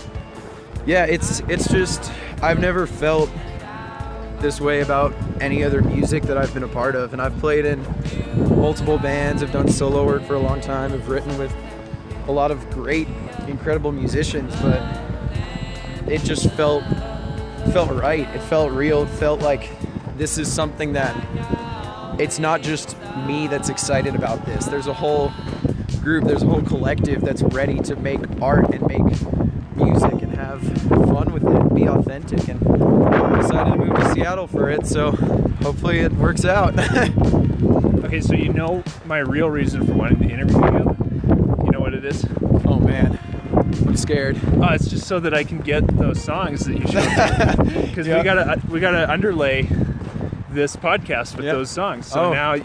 yeah, 0.86 1.06
it's 1.06 1.40
it's 1.48 1.72
just 1.72 2.12
I've 2.42 2.60
never 2.60 2.86
felt 2.86 3.30
this 4.40 4.60
way 4.60 4.82
about 4.82 5.14
any 5.40 5.64
other 5.64 5.82
music 5.82 6.24
that 6.24 6.38
I've 6.38 6.54
been 6.54 6.64
a 6.64 6.68
part 6.68 6.96
of, 6.96 7.14
and 7.14 7.22
I've 7.22 7.38
played 7.40 7.66
in 7.66 7.82
multiple 8.56 8.98
bands, 8.98 9.42
I've 9.42 9.52
done 9.52 9.70
solo 9.70 10.06
work 10.06 10.24
for 10.24 10.36
a 10.36 10.40
long 10.40 10.60
time, 10.60 10.94
I've 10.94 11.08
written 11.08 11.38
with 11.38 11.56
a 12.28 12.32
lot 12.32 12.52
of 12.52 12.70
great, 12.72 13.08
incredible 13.48 13.92
musicians, 13.92 14.54
but 14.58 14.82
it 16.08 16.22
just 16.24 16.50
felt 16.52 16.84
felt 17.72 17.92
right. 17.92 18.28
It 18.36 18.42
felt 18.44 18.72
real. 18.72 19.04
It 19.04 19.10
felt 19.10 19.42
like 19.42 19.70
this 20.18 20.38
is 20.38 20.52
something 20.52 20.94
that 20.94 21.16
it's 22.20 22.40
not 22.40 22.62
just 22.62 22.96
me 23.26 23.48
that's 23.48 23.70
excited 23.70 24.16
about 24.16 24.46
this. 24.46 24.66
There's 24.66 24.88
a 24.88 24.94
whole 24.94 25.32
group, 26.02 26.26
there's 26.26 26.44
a 26.44 26.48
whole 26.48 26.62
collective 26.62 27.22
that's 27.22 27.42
ready 27.44 27.80
to 27.80 27.96
make 27.96 28.20
art 28.42 28.74
and 28.74 28.86
make 28.88 29.04
music 29.76 30.22
and 30.22 30.34
have 30.36 30.62
fun 30.62 31.32
with 31.34 31.44
it. 31.46 31.76
be 31.76 31.88
authentic, 31.88 32.48
and 32.48 32.60
decided 33.42 33.74
to 33.74 33.78
move 33.78 33.96
to 33.98 34.10
Seattle 34.14 34.48
for 34.48 34.70
it. 34.70 34.86
So 34.88 35.12
hopefully 35.62 36.00
it 36.00 36.14
works 36.14 36.46
out. 36.46 36.74
Okay, 38.08 38.22
so 38.22 38.36
you 38.36 38.54
know 38.54 38.84
my 39.06 39.18
real 39.18 39.50
reason 39.50 39.86
for 39.86 39.92
wanting 39.92 40.20
to 40.20 40.34
interview 40.34 40.64
you. 40.64 40.96
You 41.66 41.72
know 41.72 41.80
what 41.82 41.94
it 41.94 42.06
is? 42.06 42.26
oh 42.66 42.80
man, 42.80 43.20
I'm 43.54 43.98
scared. 43.98 44.40
Oh, 44.62 44.68
it's 44.72 44.88
just 44.88 45.08
so 45.08 45.20
that 45.20 45.34
I 45.34 45.44
can 45.44 45.58
get 45.60 45.86
those 45.98 46.24
songs 46.24 46.64
that 46.66 46.78
you 46.80 46.88
showed 46.88 47.66
me. 47.68 47.82
Because 47.90 48.08
Yeah. 48.08 48.20
we 48.20 48.24
gotta 48.24 48.52
uh, 48.52 48.56
we 48.70 48.80
gotta 48.80 49.12
underlay 49.12 49.64
this 50.58 50.76
podcast 50.76 51.36
with 51.38 51.46
Yep. 51.46 51.56
those 51.56 51.70
songs. 51.70 52.08
So 52.08 52.26
Oh. 52.26 52.34
now 52.34 52.56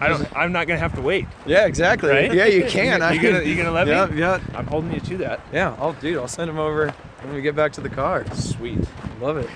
I 0.00 0.08
don't. 0.08 0.26
I'm 0.36 0.52
not 0.52 0.66
gonna 0.66 0.80
have 0.80 0.94
to 0.94 1.00
wait. 1.02 1.26
Yeah, 1.46 1.66
exactly. 1.66 2.08
Right? 2.10 2.32
Yeah, 2.32 2.46
you 2.46 2.64
can. 2.64 3.00
You- 3.14 3.20
gonna- 3.22 3.44
you 3.44 3.56
gonna 3.56 3.70
let 3.70 3.86
me? 3.86 3.92
yeah, 3.92 4.08
Yeah, 4.14 4.38
I'm 4.54 4.66
holding 4.66 4.92
you 4.92 5.00
to 5.00 5.16
that. 5.18 5.40
yeah. 5.52 5.74
I'll, 5.78 5.92
dude, 5.92 6.16
I'll 6.18 6.26
send 6.28 6.48
them 6.48 6.58
over 6.58 6.92
when 7.22 7.34
we 7.34 7.40
get 7.42 7.54
back 7.54 7.72
to 7.74 7.80
the 7.80 7.88
car. 7.88 8.24
Sweet. 8.32 8.80
Love 9.20 9.36
it. 9.36 9.48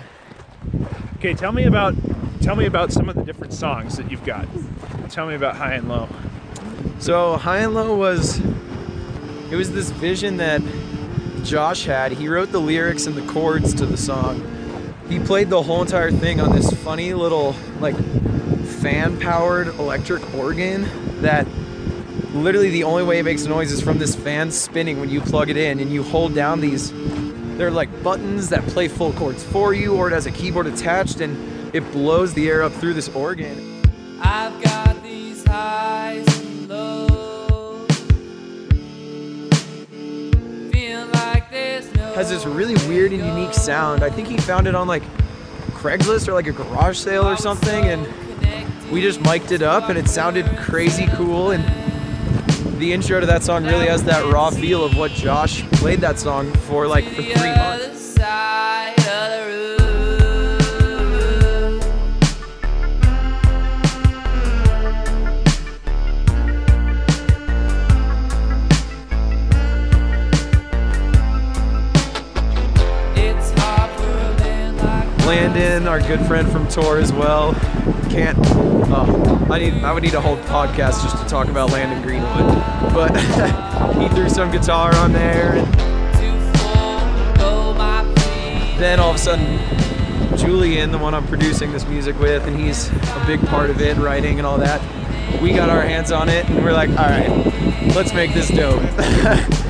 Okay, 1.18 1.34
tell 1.34 1.52
me 1.52 1.64
about 1.64 1.94
tell 2.42 2.54
me 2.56 2.66
about 2.66 2.92
some 2.92 3.08
of 3.08 3.16
the 3.16 3.24
different 3.24 3.52
songs 3.54 3.96
that 3.96 4.10
you've 4.10 4.24
got. 4.24 4.46
Tell 5.10 5.26
me 5.26 5.34
about 5.34 5.56
High 5.56 5.74
and 5.74 5.88
Low. 5.88 6.08
So 6.98 7.36
high 7.36 7.58
and 7.58 7.74
low 7.74 7.94
was 7.96 8.40
it 9.50 9.56
was 9.56 9.72
this 9.72 9.90
vision 9.90 10.36
that 10.38 10.60
Josh 11.44 11.84
had. 11.86 12.12
He 12.12 12.28
wrote 12.28 12.52
the 12.52 12.60
lyrics 12.60 13.06
and 13.06 13.14
the 13.16 13.32
chords 13.32 13.74
to 13.74 13.86
the 13.86 13.96
song. 13.96 14.42
He 15.08 15.20
played 15.20 15.50
the 15.50 15.62
whole 15.62 15.82
entire 15.82 16.10
thing 16.10 16.40
on 16.40 16.54
this 16.54 16.72
funny 16.82 17.14
little 17.14 17.54
like 17.80 17.96
fan 18.80 19.18
powered 19.20 19.68
electric 19.68 20.34
organ 20.34 20.88
that 21.22 21.46
literally 22.32 22.70
the 22.70 22.84
only 22.84 23.04
way 23.04 23.18
it 23.18 23.22
makes 23.22 23.44
noise 23.46 23.72
is 23.72 23.80
from 23.80 23.98
this 23.98 24.14
fan 24.14 24.50
spinning 24.50 25.00
when 25.00 25.08
you 25.08 25.20
plug 25.20 25.48
it 25.48 25.56
in 25.56 25.80
and 25.80 25.90
you 25.90 26.02
hold 26.02 26.34
down 26.34 26.60
these 26.60 26.92
they're 27.56 27.70
like 27.70 28.02
buttons 28.02 28.50
that 28.50 28.62
play 28.66 28.88
full 28.88 29.12
chords 29.14 29.42
for 29.42 29.72
you 29.72 29.94
or 29.94 30.08
it 30.08 30.12
has 30.12 30.26
a 30.26 30.30
keyboard 30.30 30.66
attached 30.66 31.20
and 31.20 31.74
it 31.74 31.80
blows 31.92 32.34
the 32.34 32.48
air 32.48 32.62
up 32.62 32.72
through 32.72 32.94
this 32.94 33.08
organ. 33.10 33.82
Has 42.16 42.30
this 42.30 42.46
really 42.46 42.74
weird 42.88 43.12
and 43.12 43.22
unique 43.22 43.52
sound. 43.52 44.02
I 44.02 44.08
think 44.08 44.26
he 44.26 44.38
found 44.38 44.66
it 44.66 44.74
on 44.74 44.88
like 44.88 45.02
Craigslist 45.72 46.28
or 46.28 46.32
like 46.32 46.46
a 46.46 46.52
garage 46.52 46.96
sale 46.96 47.28
or 47.28 47.36
something, 47.36 47.84
and 47.84 48.08
we 48.90 49.02
just 49.02 49.20
mic'd 49.20 49.52
it 49.52 49.60
up, 49.60 49.90
and 49.90 49.98
it 49.98 50.08
sounded 50.08 50.46
crazy 50.56 51.06
cool. 51.08 51.50
And 51.50 51.62
the 52.80 52.94
intro 52.94 53.20
to 53.20 53.26
that 53.26 53.42
song 53.42 53.64
really 53.66 53.86
has 53.88 54.02
that 54.04 54.32
raw 54.32 54.48
feel 54.48 54.82
of 54.82 54.96
what 54.96 55.10
Josh 55.10 55.62
played 55.72 56.00
that 56.00 56.18
song 56.18 56.50
for 56.54 56.88
like 56.88 57.04
for 57.04 57.22
three 57.22 57.54
months. 57.54 58.16
Landon, 75.56 75.88
our 75.88 76.00
good 76.00 76.20
friend 76.26 76.52
from 76.52 76.68
tour 76.68 76.98
as 76.98 77.14
well. 77.14 77.54
Can't. 78.10 78.36
Oh, 78.90 79.48
I 79.50 79.58
need. 79.58 79.82
I 79.82 79.90
would 79.90 80.02
need 80.02 80.12
a 80.12 80.20
whole 80.20 80.36
podcast 80.36 81.02
just 81.02 81.16
to 81.16 81.24
talk 81.24 81.48
about 81.48 81.72
Landon 81.72 82.02
Greenwood. 82.02 82.44
But 82.92 83.16
he 83.96 84.06
threw 84.14 84.28
some 84.28 84.50
guitar 84.50 84.94
on 84.96 85.14
there, 85.14 85.52
then 88.78 89.00
all 89.00 89.10
of 89.12 89.16
a 89.16 89.18
sudden 89.18 90.36
Julian, 90.36 90.92
the 90.92 90.98
one 90.98 91.14
I'm 91.14 91.26
producing 91.26 91.72
this 91.72 91.86
music 91.86 92.18
with, 92.20 92.46
and 92.46 92.54
he's 92.60 92.90
a 92.90 93.24
big 93.26 93.40
part 93.46 93.70
of 93.70 93.80
it, 93.80 93.96
writing 93.96 94.36
and 94.36 94.46
all 94.46 94.58
that. 94.58 94.82
We 95.40 95.54
got 95.54 95.70
our 95.70 95.80
hands 95.80 96.12
on 96.12 96.28
it, 96.28 96.46
and 96.50 96.62
we're 96.62 96.74
like, 96.74 96.90
all 96.90 96.96
right, 96.96 97.30
let's 97.94 98.12
make 98.12 98.34
this 98.34 98.50
dope. 98.50 98.82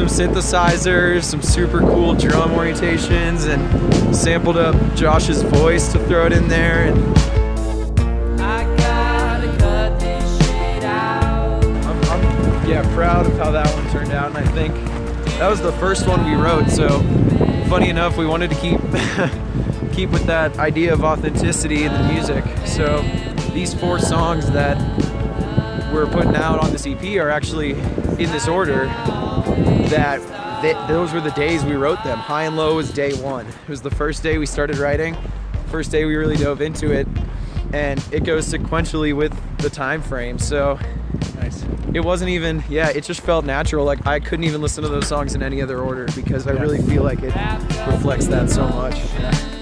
awesome 0.00 0.28
synthesizers, 0.28 1.24
some 1.24 1.42
super 1.42 1.80
cool 1.80 2.14
drum 2.14 2.50
orientations, 2.50 3.48
and 3.48 4.14
sampled 4.14 4.56
up 4.56 4.76
Josh's 4.94 5.42
voice 5.42 5.90
to 5.90 5.98
throw 6.06 6.26
it 6.26 6.32
in 6.32 6.46
there. 6.46 6.84
And 6.84 8.40
I 8.40 8.76
gotta 8.76 9.48
cut 9.58 9.98
this 9.98 10.38
shit 10.38 10.84
out. 10.84 11.64
I'm, 11.64 12.04
I'm 12.04 12.68
yeah 12.68 12.88
proud 12.94 13.26
of 13.26 13.36
how 13.38 13.50
that 13.50 13.66
one 13.74 13.90
turned 13.90 14.12
out, 14.12 14.28
and 14.28 14.38
I 14.38 14.44
think 14.52 14.72
that 15.38 15.48
was 15.48 15.60
the 15.60 15.72
first 15.72 16.06
one 16.06 16.24
we 16.24 16.34
wrote. 16.34 16.70
So 16.70 17.00
funny 17.68 17.88
enough, 17.88 18.16
we 18.16 18.24
wanted 18.24 18.50
to 18.50 18.56
keep 18.56 18.80
keep 19.92 20.10
with 20.10 20.26
that 20.26 20.56
idea 20.60 20.92
of 20.92 21.02
authenticity 21.02 21.82
in 21.82 21.92
the 21.92 22.12
music. 22.12 22.44
So 22.66 23.02
these 23.52 23.74
four 23.74 23.98
songs 23.98 24.48
that 24.52 24.78
we're 25.92 26.06
putting 26.06 26.36
out 26.36 26.60
on 26.60 26.70
this 26.70 26.86
EP 26.86 27.02
are 27.16 27.30
actually 27.30 27.72
in 27.72 28.30
this 28.30 28.46
order. 28.46 28.86
That 29.88 30.88
those 30.88 31.12
were 31.12 31.20
the 31.20 31.30
days 31.30 31.64
we 31.64 31.74
wrote 31.74 32.02
them. 32.04 32.18
High 32.18 32.44
and 32.44 32.56
Low 32.56 32.76
was 32.76 32.92
day 32.92 33.12
one. 33.14 33.46
It 33.46 33.68
was 33.68 33.80
the 33.80 33.90
first 33.90 34.22
day 34.22 34.38
we 34.38 34.46
started 34.46 34.78
writing, 34.78 35.16
first 35.68 35.90
day 35.90 36.04
we 36.04 36.16
really 36.16 36.36
dove 36.36 36.60
into 36.60 36.92
it, 36.92 37.06
and 37.72 38.02
it 38.12 38.24
goes 38.24 38.46
sequentially 38.52 39.14
with 39.16 39.34
the 39.58 39.70
time 39.70 40.02
frame. 40.02 40.38
So 40.38 40.78
Nice. 41.36 41.64
it 41.94 42.00
wasn't 42.00 42.30
even 42.30 42.62
yeah 42.68 42.90
it 42.90 43.02
just 43.02 43.20
felt 43.22 43.44
natural 43.44 43.84
like 43.84 44.06
i 44.06 44.20
couldn't 44.20 44.44
even 44.44 44.60
listen 44.60 44.82
to 44.82 44.88
those 44.88 45.06
songs 45.06 45.34
in 45.34 45.42
any 45.42 45.62
other 45.62 45.80
order 45.80 46.06
because 46.14 46.46
i 46.46 46.50
really 46.50 46.80
feel 46.82 47.02
like 47.02 47.22
it 47.22 47.34
reflects 47.86 48.26
that 48.26 48.50
so 48.50 48.68
much 48.68 48.94
So 48.96 49.57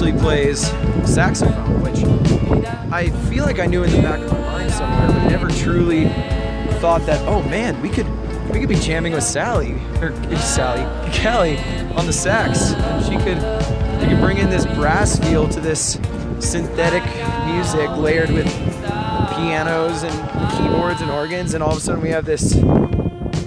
actually 0.00 0.18
plays 0.18 0.60
saxophone 1.04 1.82
which 1.82 1.98
i 2.90 3.10
feel 3.28 3.44
like 3.44 3.58
i 3.58 3.66
knew 3.66 3.82
in 3.82 3.90
the 3.90 4.00
back 4.00 4.18
of 4.18 4.32
my 4.32 4.40
mind 4.40 4.72
somewhere 4.72 5.08
but 5.08 5.28
never 5.28 5.50
truly 5.50 6.04
thought 6.80 7.02
that 7.04 7.20
oh 7.28 7.42
man 7.50 7.78
we 7.82 7.90
could 7.90 8.06
we 8.50 8.60
could 8.60 8.68
be 8.70 8.76
jamming 8.76 9.12
with 9.12 9.22
sally 9.22 9.74
or 10.00 10.14
sally 10.36 11.12
Kelly 11.12 11.58
on 11.96 12.06
the 12.06 12.14
sax. 12.14 12.72
And 12.72 13.04
she 13.04 13.18
could 13.18 13.36
we 14.00 14.06
could 14.08 14.20
bring 14.20 14.38
in 14.38 14.48
this 14.48 14.64
brass 14.64 15.18
feel 15.18 15.46
to 15.50 15.60
this 15.60 15.98
synthetic 16.38 17.04
music 17.52 17.90
layered 17.98 18.30
with 18.30 18.50
pianos 19.34 20.02
and 20.02 20.50
keyboards 20.52 21.02
and 21.02 21.10
organs 21.10 21.52
and 21.52 21.62
all 21.62 21.72
of 21.72 21.76
a 21.76 21.80
sudden 21.80 22.00
we 22.00 22.08
have 22.08 22.24
this 22.24 22.54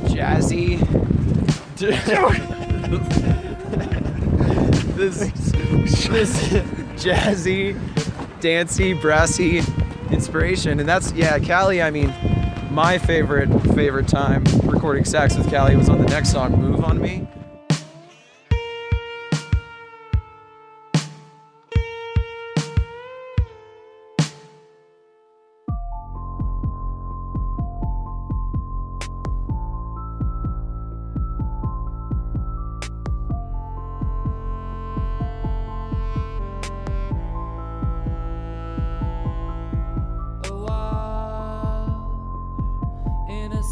jazzy 0.08 0.78
this 4.96 5.63
this 5.84 6.38
jazzy 7.04 7.80
dancey 8.40 8.94
brassy 8.94 9.62
inspiration 10.12 10.80
and 10.80 10.88
that's 10.88 11.12
yeah 11.14 11.40
Callie 11.40 11.82
I 11.82 11.92
mean 11.92 12.14
my 12.74 12.98
favorite 12.98 13.50
favorite 13.76 14.08
time 14.08 14.44
recording 14.64 15.06
sax 15.06 15.36
with 15.36 15.50
Callie 15.50 15.76
was 15.76 15.90
on 15.90 16.00
the 16.00 16.08
next 16.08 16.32
song, 16.32 16.60
"Move 16.60 16.84
on 16.84 17.00
Me." 17.00 17.28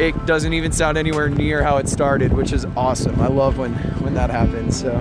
it 0.00 0.26
doesn't 0.26 0.52
even 0.52 0.72
sound 0.72 0.98
anywhere 0.98 1.28
near 1.28 1.62
how 1.62 1.76
it 1.76 1.88
started, 1.88 2.32
which 2.32 2.52
is 2.52 2.64
awesome. 2.76 3.20
I 3.20 3.28
love 3.28 3.58
when 3.58 3.74
when 4.02 4.14
that 4.14 4.30
happens. 4.30 4.80
So 4.80 4.92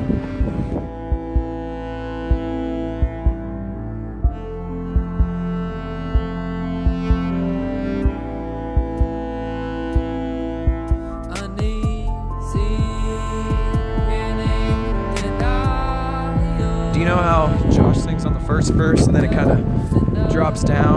do 16.93 16.99
you 16.99 17.05
know 17.05 17.17
how 17.17 17.47
Josh 17.71 17.97
sings 17.97 18.25
on 18.25 18.33
the 18.33 18.39
first 18.41 18.71
verse 18.73 19.07
and 19.07 19.15
then 19.15 19.25
it 19.25 19.31
kind 19.31 19.49
of 19.49 20.31
drops 20.31 20.63
down 20.63 20.92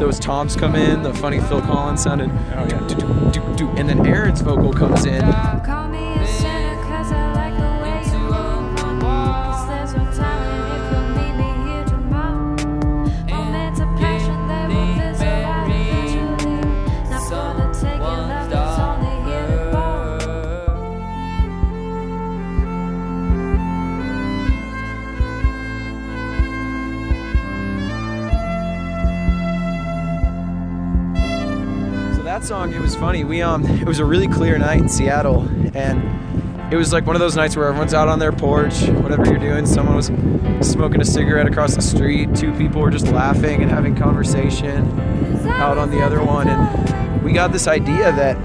those 0.00 0.18
toms 0.18 0.56
come 0.56 0.74
in, 0.74 1.02
the 1.02 1.12
funny 1.12 1.38
Phil 1.40 1.60
Collins 1.60 2.02
sounded, 2.02 2.30
oh, 2.54 3.74
and 3.76 3.86
then 3.86 4.04
Aaron's 4.06 4.40
vocal 4.40 4.72
comes 4.72 5.04
in. 5.04 5.20
Song, 32.50 32.72
it 32.72 32.80
was 32.80 32.96
funny. 32.96 33.22
We 33.22 33.42
um, 33.42 33.64
it 33.64 33.86
was 33.86 34.00
a 34.00 34.04
really 34.04 34.26
clear 34.26 34.58
night 34.58 34.80
in 34.80 34.88
Seattle, 34.88 35.42
and 35.72 36.72
it 36.72 36.76
was 36.76 36.92
like 36.92 37.06
one 37.06 37.14
of 37.14 37.20
those 37.20 37.36
nights 37.36 37.56
where 37.56 37.68
everyone's 37.68 37.94
out 37.94 38.08
on 38.08 38.18
their 38.18 38.32
porch, 38.32 38.82
whatever 38.88 39.24
you're 39.24 39.38
doing. 39.38 39.66
Someone 39.66 39.94
was 39.94 40.06
smoking 40.60 41.00
a 41.00 41.04
cigarette 41.04 41.46
across 41.46 41.76
the 41.76 41.80
street. 41.80 42.34
Two 42.34 42.52
people 42.54 42.80
were 42.80 42.90
just 42.90 43.06
laughing 43.06 43.62
and 43.62 43.70
having 43.70 43.94
conversation 43.94 44.78
out 45.46 45.78
on 45.78 45.92
the 45.92 46.02
other 46.02 46.24
one, 46.24 46.48
and 46.48 47.22
we 47.22 47.32
got 47.32 47.52
this 47.52 47.68
idea 47.68 48.10
that 48.16 48.36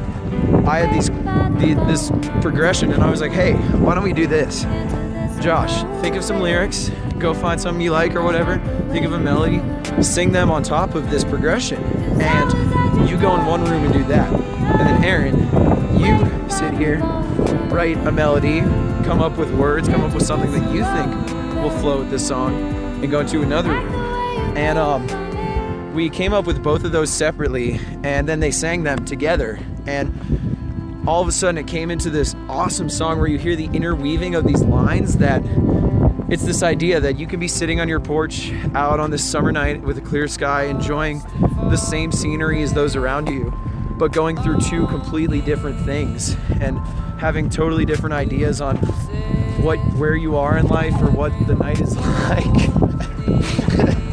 I 0.68 0.78
had 0.78 0.94
these 0.94 1.10
the, 1.10 1.74
this 1.88 2.12
progression, 2.44 2.94
and 2.94 3.02
I 3.02 3.10
was 3.10 3.22
like, 3.22 3.32
hey, 3.32 3.54
why 3.54 3.96
don't 3.96 4.04
we 4.04 4.14
do 4.14 4.28
this? 4.28 4.66
Josh, 5.42 5.82
think 6.04 6.16
of 6.16 6.24
some 6.24 6.42
lyrics, 6.42 6.92
go 7.18 7.34
find 7.34 7.60
something 7.60 7.82
you 7.82 7.90
like 7.90 8.14
or 8.14 8.22
whatever, 8.22 8.60
think 8.92 9.04
of 9.04 9.14
a 9.14 9.20
melody, 9.20 9.64
sing 10.04 10.32
them 10.32 10.52
on 10.52 10.62
top 10.62 10.94
of 10.94 11.10
this 11.10 11.24
progression, 11.24 11.84
and 12.22 12.85
you 13.10 13.18
go 13.18 13.36
in 13.36 13.46
one 13.46 13.64
room 13.66 13.84
and 13.84 13.94
do 13.94 14.04
that. 14.06 14.32
And 14.32 14.88
then 14.88 15.04
Aaron, 15.04 15.38
you 16.00 16.50
sit 16.50 16.74
here, 16.74 17.00
write 17.70 17.98
a 18.08 18.12
melody, 18.12 18.62
come 19.06 19.22
up 19.22 19.38
with 19.38 19.52
words, 19.52 19.88
come 19.88 20.02
up 20.02 20.14
with 20.14 20.26
something 20.26 20.52
that 20.52 20.74
you 20.74 20.84
think 20.84 21.56
will 21.62 21.70
flow 21.80 22.00
with 22.00 22.10
this 22.10 22.28
song, 22.28 22.56
and 23.02 23.10
go 23.10 23.20
into 23.20 23.42
another 23.42 23.70
room. 23.72 24.58
And 24.58 24.78
um, 24.78 25.94
we 25.94 26.10
came 26.10 26.34
up 26.34 26.46
with 26.46 26.62
both 26.62 26.84
of 26.84 26.92
those 26.92 27.10
separately, 27.10 27.80
and 28.04 28.28
then 28.28 28.40
they 28.40 28.52
sang 28.52 28.84
them 28.84 29.06
together. 29.06 29.60
And 29.88 31.06
all 31.08 31.22
of 31.22 31.28
a 31.28 31.32
sudden 31.32 31.58
it 31.58 31.68
came 31.68 31.92
into 31.92 32.10
this 32.10 32.36
awesome 32.50 32.90
song 32.90 33.20
where 33.20 33.28
you 33.28 33.38
hear 33.38 33.56
the 33.56 33.66
interweaving 33.68 34.36
of 34.36 34.46
these 34.46 34.64
lines 34.64 35.18
that 35.18 35.44
it's 36.28 36.44
this 36.44 36.64
idea 36.64 37.00
that 37.00 37.20
you 37.20 37.28
can 37.28 37.40
be 37.40 37.48
sitting 37.48 37.80
on 37.80 37.88
your 37.88 38.00
porch 38.00 38.52
out 38.74 39.00
on 39.00 39.12
this 39.12 39.24
summer 39.24 39.52
night 39.52 39.82
with 39.84 40.00
a 40.00 40.02
clear 40.02 40.28
sky 40.28 40.64
enjoying 40.64 41.22
the 41.76 41.82
same 41.82 42.10
scenery 42.10 42.62
as 42.62 42.72
those 42.74 42.96
around 42.96 43.28
you 43.28 43.52
but 43.98 44.14
going 44.14 44.38
through 44.38 44.58
two 44.62 44.88
completely 44.88 45.42
different 45.42 45.78
things 45.82 46.38
and 46.62 46.80
having 47.20 47.50
totally 47.50 47.84
different 47.84 48.14
ideas 48.14 48.62
on 48.62 48.78
what 49.58 49.78
where 49.96 50.16
you 50.16 50.38
are 50.38 50.58
in 50.58 50.66
life 50.68 50.94
or 51.02 51.12
what 51.12 51.34
the 51.48 51.56
night 51.56 51.82
is 51.82 51.98
like 52.30 52.46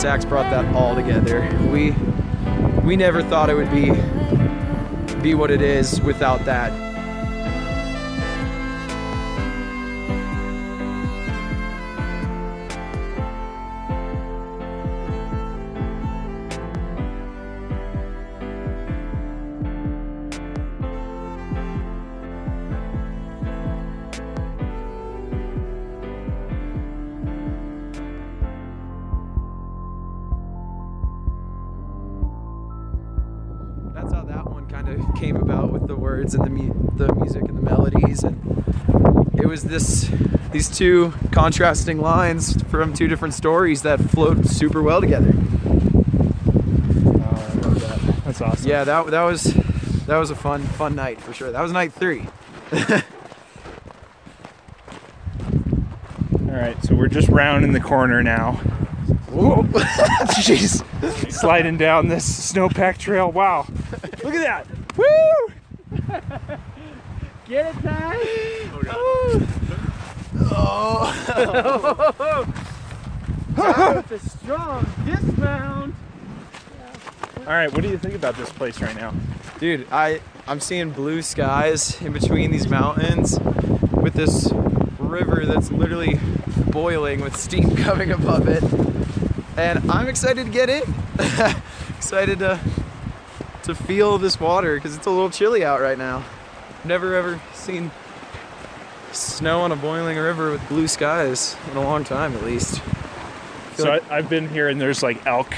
Sax 0.00 0.24
brought 0.24 0.48
that 0.48 0.64
all 0.74 0.94
together. 0.94 1.46
We 1.70 1.90
we 2.82 2.96
never 2.96 3.22
thought 3.22 3.50
it 3.50 3.54
would 3.54 3.70
be 3.70 3.90
be 5.20 5.34
what 5.34 5.50
it 5.50 5.60
is 5.60 6.00
without 6.00 6.42
that. 6.46 6.89
Words 36.10 36.34
and 36.34 36.44
the 36.44 36.50
mu- 36.50 36.90
the 36.96 37.14
music 37.14 37.42
and 37.42 37.56
the 37.56 37.62
melodies 37.62 38.24
and 38.24 38.36
it 39.38 39.46
was 39.46 39.62
this 39.62 40.10
these 40.50 40.68
two 40.68 41.12
contrasting 41.30 42.00
lines 42.00 42.60
from 42.64 42.92
two 42.92 43.06
different 43.06 43.32
stories 43.32 43.82
that 43.82 44.00
flowed 44.00 44.44
super 44.48 44.82
well 44.82 45.00
together. 45.00 45.32
Oh, 45.32 45.38
I 47.30 47.54
love 47.54 47.80
that. 47.80 48.00
That's 48.00 48.24
That's 48.24 48.40
awesome. 48.40 48.68
yeah, 48.68 48.82
that 48.82 49.06
that 49.06 49.22
was 49.22 49.44
that 50.06 50.16
was 50.18 50.30
a 50.30 50.34
fun 50.34 50.62
fun 50.62 50.96
night 50.96 51.20
for 51.20 51.32
sure. 51.32 51.52
That 51.52 51.62
was 51.62 51.70
night 51.70 51.92
three. 51.92 52.26
All 56.32 56.56
right, 56.56 56.76
so 56.84 56.96
we're 56.96 57.06
just 57.06 57.28
rounding 57.28 57.72
the 57.72 57.80
corner 57.80 58.20
now. 58.24 58.54
Whoa. 59.30 59.62
Jeez. 60.42 60.82
Sliding 61.30 61.78
down 61.78 62.08
this 62.08 62.52
snowpack 62.52 62.98
trail. 62.98 63.30
Wow. 63.30 63.68
Look 64.24 64.34
at 64.34 64.42
that. 64.42 64.66
Woo! 64.96 65.54
Get 67.50 67.74
it, 67.74 67.82
Ty? 67.82 68.16
With 73.56 74.12
a 74.12 74.18
strong 74.20 74.86
dismount. 75.04 75.94
All 77.38 77.46
right, 77.46 77.72
what 77.72 77.82
do 77.82 77.88
you 77.88 77.98
think 77.98 78.14
about 78.14 78.36
this 78.36 78.50
place 78.50 78.80
right 78.80 78.94
now? 78.94 79.12
Dude, 79.58 79.88
I 79.90 80.20
I'm 80.46 80.60
seeing 80.60 80.90
blue 80.90 81.22
skies 81.22 82.00
in 82.00 82.12
between 82.12 82.52
these 82.52 82.68
mountains 82.68 83.40
with 83.94 84.14
this 84.14 84.52
river 85.00 85.44
that's 85.44 85.72
literally 85.72 86.20
boiling 86.68 87.20
with 87.20 87.36
steam 87.36 87.74
coming 87.84 88.12
above 88.12 88.46
it. 88.46 88.62
And 89.56 89.90
I'm 89.90 90.06
excited 90.06 90.46
to 90.46 90.52
get 90.52 90.70
in. 90.70 90.84
excited 91.96 92.38
to 92.38 92.60
to 93.64 93.74
feel 93.74 94.18
this 94.18 94.38
water 94.38 94.76
because 94.76 94.94
it's 94.94 95.06
a 95.06 95.10
little 95.10 95.30
chilly 95.30 95.64
out 95.64 95.80
right 95.80 95.98
now. 95.98 96.24
Never 96.84 97.14
ever 97.14 97.40
seen 97.52 97.90
snow 99.12 99.60
on 99.62 99.72
a 99.72 99.76
boiling 99.76 100.16
river 100.18 100.50
with 100.52 100.66
blue 100.68 100.86
skies 100.88 101.56
in 101.70 101.76
a 101.76 101.82
long 101.82 102.04
time 102.04 102.34
at 102.34 102.44
least. 102.44 102.80
So 103.76 103.88
like- 103.90 104.10
I, 104.10 104.18
I've 104.18 104.28
been 104.28 104.48
here 104.48 104.68
and 104.68 104.80
there's 104.80 105.02
like 105.02 105.24
elk, 105.26 105.52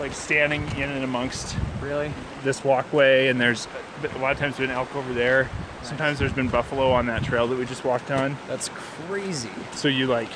like 0.00 0.12
standing 0.12 0.62
in 0.76 0.88
and 0.90 1.04
amongst 1.04 1.56
really? 1.80 2.12
this 2.42 2.64
walkway, 2.64 3.28
and 3.28 3.40
there's 3.40 3.68
a 4.02 4.18
lot 4.18 4.32
of 4.32 4.38
times 4.38 4.56
been 4.56 4.70
elk 4.70 4.94
over 4.96 5.12
there. 5.12 5.48
Sometimes 5.82 6.18
there's 6.18 6.32
been 6.32 6.48
buffalo 6.48 6.90
on 6.92 7.06
that 7.06 7.22
trail 7.24 7.46
that 7.46 7.58
we 7.58 7.66
just 7.66 7.84
walked 7.84 8.10
on. 8.10 8.36
That's 8.48 8.68
crazy. 8.70 9.50
So 9.74 9.88
you 9.88 10.06
like, 10.06 10.30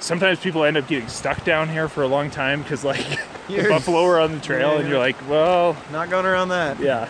sometimes 0.00 0.38
people 0.40 0.64
end 0.64 0.76
up 0.76 0.86
getting 0.86 1.08
stuck 1.08 1.44
down 1.44 1.68
here 1.68 1.88
for 1.88 2.02
a 2.02 2.06
long 2.06 2.30
time 2.30 2.62
because 2.62 2.84
like 2.84 3.04
the 3.48 3.66
buffalo 3.68 4.04
are 4.04 4.20
on 4.20 4.32
the 4.32 4.40
trail, 4.40 4.78
and 4.78 4.88
you're 4.88 4.98
like, 4.98 5.16
well, 5.28 5.76
Not 5.92 6.10
going 6.10 6.26
around 6.26 6.48
that. 6.50 6.78
yeah. 6.80 7.08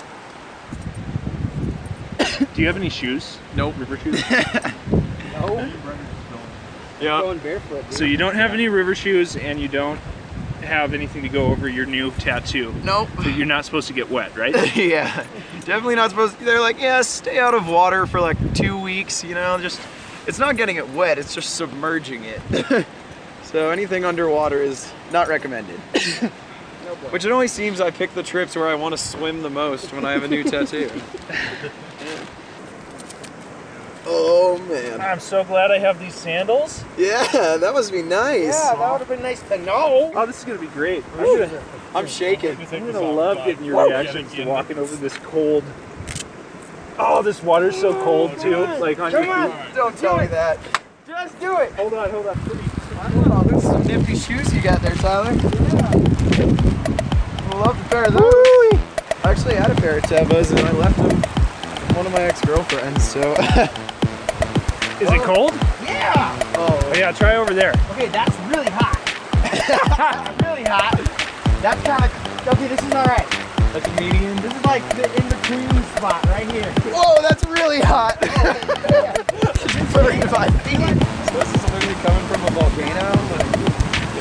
Do 2.18 2.60
you 2.60 2.66
have 2.66 2.76
any 2.76 2.88
shoes? 2.88 3.38
Nope. 3.56 3.74
River 3.78 3.96
shoes? 3.98 4.22
No. 5.34 5.68
Yeah. 7.00 7.20
Going 7.20 7.38
barefoot. 7.38 7.84
Dude. 7.90 7.98
so 7.98 8.04
you 8.04 8.16
don't 8.16 8.36
have 8.36 8.52
any 8.52 8.68
river 8.68 8.94
shoes, 8.94 9.36
and 9.36 9.58
you 9.60 9.66
don't 9.68 9.98
have 10.62 10.94
anything 10.94 11.22
to 11.22 11.28
go 11.28 11.46
over 11.46 11.68
your 11.68 11.86
new 11.86 12.10
tattoo. 12.12 12.72
Nope. 12.84 13.08
So 13.22 13.28
you're 13.28 13.44
not 13.46 13.64
supposed 13.64 13.88
to 13.88 13.92
get 13.94 14.10
wet, 14.10 14.34
right? 14.36 14.54
yeah, 14.76 15.26
definitely 15.64 15.96
not 15.96 16.10
supposed. 16.10 16.38
To, 16.38 16.44
They're 16.44 16.60
like, 16.60 16.80
yeah, 16.80 17.02
stay 17.02 17.38
out 17.38 17.52
of 17.54 17.68
water 17.68 18.06
for 18.06 18.20
like 18.20 18.54
two 18.54 18.78
weeks. 18.80 19.22
You 19.24 19.34
know, 19.34 19.58
just 19.58 19.80
it's 20.26 20.38
not 20.38 20.56
getting 20.56 20.76
it 20.76 20.88
wet; 20.90 21.18
it's 21.18 21.34
just 21.34 21.56
submerging 21.56 22.24
it. 22.24 22.86
so 23.42 23.70
anything 23.70 24.04
underwater 24.04 24.62
is 24.62 24.90
not 25.12 25.28
recommended. 25.28 25.80
Which 27.10 27.24
it 27.24 27.30
only 27.30 27.48
seems 27.48 27.80
I 27.80 27.90
pick 27.90 28.14
the 28.14 28.22
trips 28.22 28.56
where 28.56 28.68
I 28.68 28.74
want 28.74 28.92
to 28.92 28.98
swim 28.98 29.42
the 29.42 29.50
most 29.50 29.92
when 29.92 30.04
I 30.04 30.12
have 30.12 30.24
a 30.24 30.28
new 30.28 30.44
tattoo. 30.44 30.90
Oh 34.06 34.58
man. 34.68 35.00
I'm 35.00 35.20
so 35.20 35.44
glad 35.44 35.70
I 35.70 35.78
have 35.78 35.98
these 35.98 36.14
sandals. 36.14 36.84
Yeah, 36.98 37.56
that 37.56 37.72
must 37.72 37.90
be 37.90 38.02
nice. 38.02 38.52
Yeah, 38.54 38.74
that 38.74 38.92
would 38.92 38.98
have 38.98 39.08
been 39.08 39.22
nice 39.22 39.40
to 39.48 39.56
know. 39.58 40.12
Oh, 40.14 40.26
this 40.26 40.38
is 40.38 40.44
gonna 40.44 40.58
be 40.58 40.66
great. 40.66 41.02
I'm 41.18 41.38
gonna, 41.38 41.62
I'm 41.94 42.06
shaking. 42.06 42.50
I'm 42.50 42.92
gonna 42.92 43.00
love 43.00 43.38
getting 43.38 43.64
your 43.64 43.86
reactions 43.86 44.32
to 44.34 44.44
walking 44.44 44.78
over 44.78 44.94
this 44.96 45.16
cold. 45.18 45.64
Oh, 46.98 47.22
this 47.22 47.42
water's 47.42 47.80
so 47.80 47.94
cold 48.04 48.38
too. 48.38 48.66
Like 48.78 48.98
on 49.00 49.10
your 49.10 49.24
Come 49.24 49.50
feet. 49.50 49.58
on. 49.58 49.74
Don't 49.74 49.96
tell 49.98 50.18
me 50.18 50.26
that. 50.26 50.58
Just 51.06 51.40
do 51.40 51.58
it. 51.60 51.72
Hold 51.72 51.94
on, 51.94 52.10
hold 52.10 52.26
on. 52.26 52.38
Wow, 53.30 53.42
those 53.42 53.62
some 53.62 53.82
nifty 53.84 54.16
shoes 54.16 54.54
you 54.54 54.60
got 54.60 54.80
there, 54.82 54.94
Tyler. 54.96 55.30
I 55.30 56.13
love 57.54 57.80
a 57.80 57.88
pair 57.88 58.04
of 58.04 58.12
those. 58.12 58.80
I 59.24 59.30
actually 59.30 59.54
had 59.54 59.70
a 59.70 59.74
pair 59.74 59.98
of 59.98 60.04
Tevas 60.04 60.50
and 60.50 60.60
I 60.60 60.72
left 60.72 60.96
them 60.96 61.08
with 61.08 61.96
one 61.96 62.06
of 62.06 62.12
my 62.12 62.22
ex-girlfriends, 62.22 63.02
so. 63.02 63.20
Is 65.00 65.10
it 65.10 65.20
oh. 65.20 65.34
cold? 65.34 65.52
Yeah. 65.82 66.38
Oh 66.56 66.92
yeah, 66.96 67.10
try 67.10 67.36
over 67.36 67.52
there. 67.52 67.72
Okay, 67.90 68.08
that's 68.08 68.36
really 68.46 68.70
hot. 68.70 68.94
really 70.42 70.64
hot. 70.64 70.96
That's 71.60 71.82
kind 71.82 72.04
of 72.04 72.48
okay. 72.48 72.68
This 72.68 72.80
is 72.80 72.94
all 72.94 73.04
right. 73.04 73.26
That's 73.72 73.88
a 73.88 74.00
medium. 74.00 74.36
This 74.38 74.54
is 74.54 74.64
like 74.64 74.88
the 74.96 75.04
in 75.16 75.28
between 75.28 75.82
spot 75.96 76.24
right 76.26 76.50
here. 76.50 76.70
Whoa, 76.94 77.20
that's 77.22 77.44
really 77.44 77.80
hot. 77.80 78.18
35 79.94 80.62
feet. 80.62 80.78
So 80.78 81.38
this 81.38 81.54
is 81.54 81.62
literally 81.72 81.98
coming 82.06 82.26
from 82.28 82.44
a 82.44 82.50
volcano. 82.54 83.10
Like, 83.34 83.73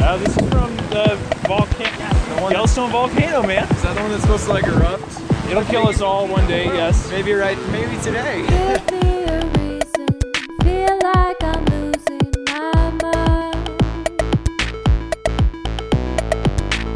Yeah, 0.03 0.17
this 0.17 0.35
is 0.35 0.49
from 0.49 0.75
the 0.91 1.17
volcano, 1.47 2.49
Yellowstone 2.49 2.91
volcano, 2.91 3.41
man. 3.41 3.63
is 3.71 3.83
that 3.83 3.95
the 3.95 4.01
one 4.01 4.11
that's 4.11 4.23
supposed 4.23 4.43
to 4.47 4.51
like 4.51 4.65
erupt? 4.65 5.21
It'll 5.49 5.63
kill 5.63 5.87
us 5.87 6.01
all 6.01 6.27
one 6.27 6.45
day. 6.45 6.65
Yes. 6.65 7.09
Maybe 7.09 7.31
right. 7.31 7.57
Maybe 7.69 7.95
today. 8.01 8.41
Give 8.45 9.01
me 9.01 9.23
a 9.23 9.39
reason. 9.55 10.07
Feel 10.61 10.99
like 11.03 11.41
I'm 11.41 11.63
losing 11.71 12.31
my 12.47 12.89
mind. 13.01 13.65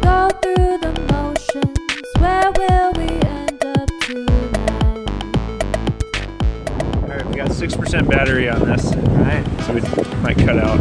Go 0.02 0.28
through 0.42 0.76
the 0.76 0.92
motions. 1.10 1.78
Where 2.18 2.52
will 2.52 2.92
we 2.92 3.08
end 3.26 3.64
up 3.64 3.88
tonight? 4.02 5.08
All 7.00 7.08
right, 7.08 7.24
we 7.24 7.36
got 7.36 7.52
six 7.52 7.74
percent 7.74 8.06
battery 8.10 8.50
on 8.50 8.60
this. 8.68 8.92
All 8.92 9.00
right, 9.00 9.46
so 9.62 9.72
we 9.72 9.80
might 10.20 10.36
cut 10.36 10.58
out. 10.58 10.78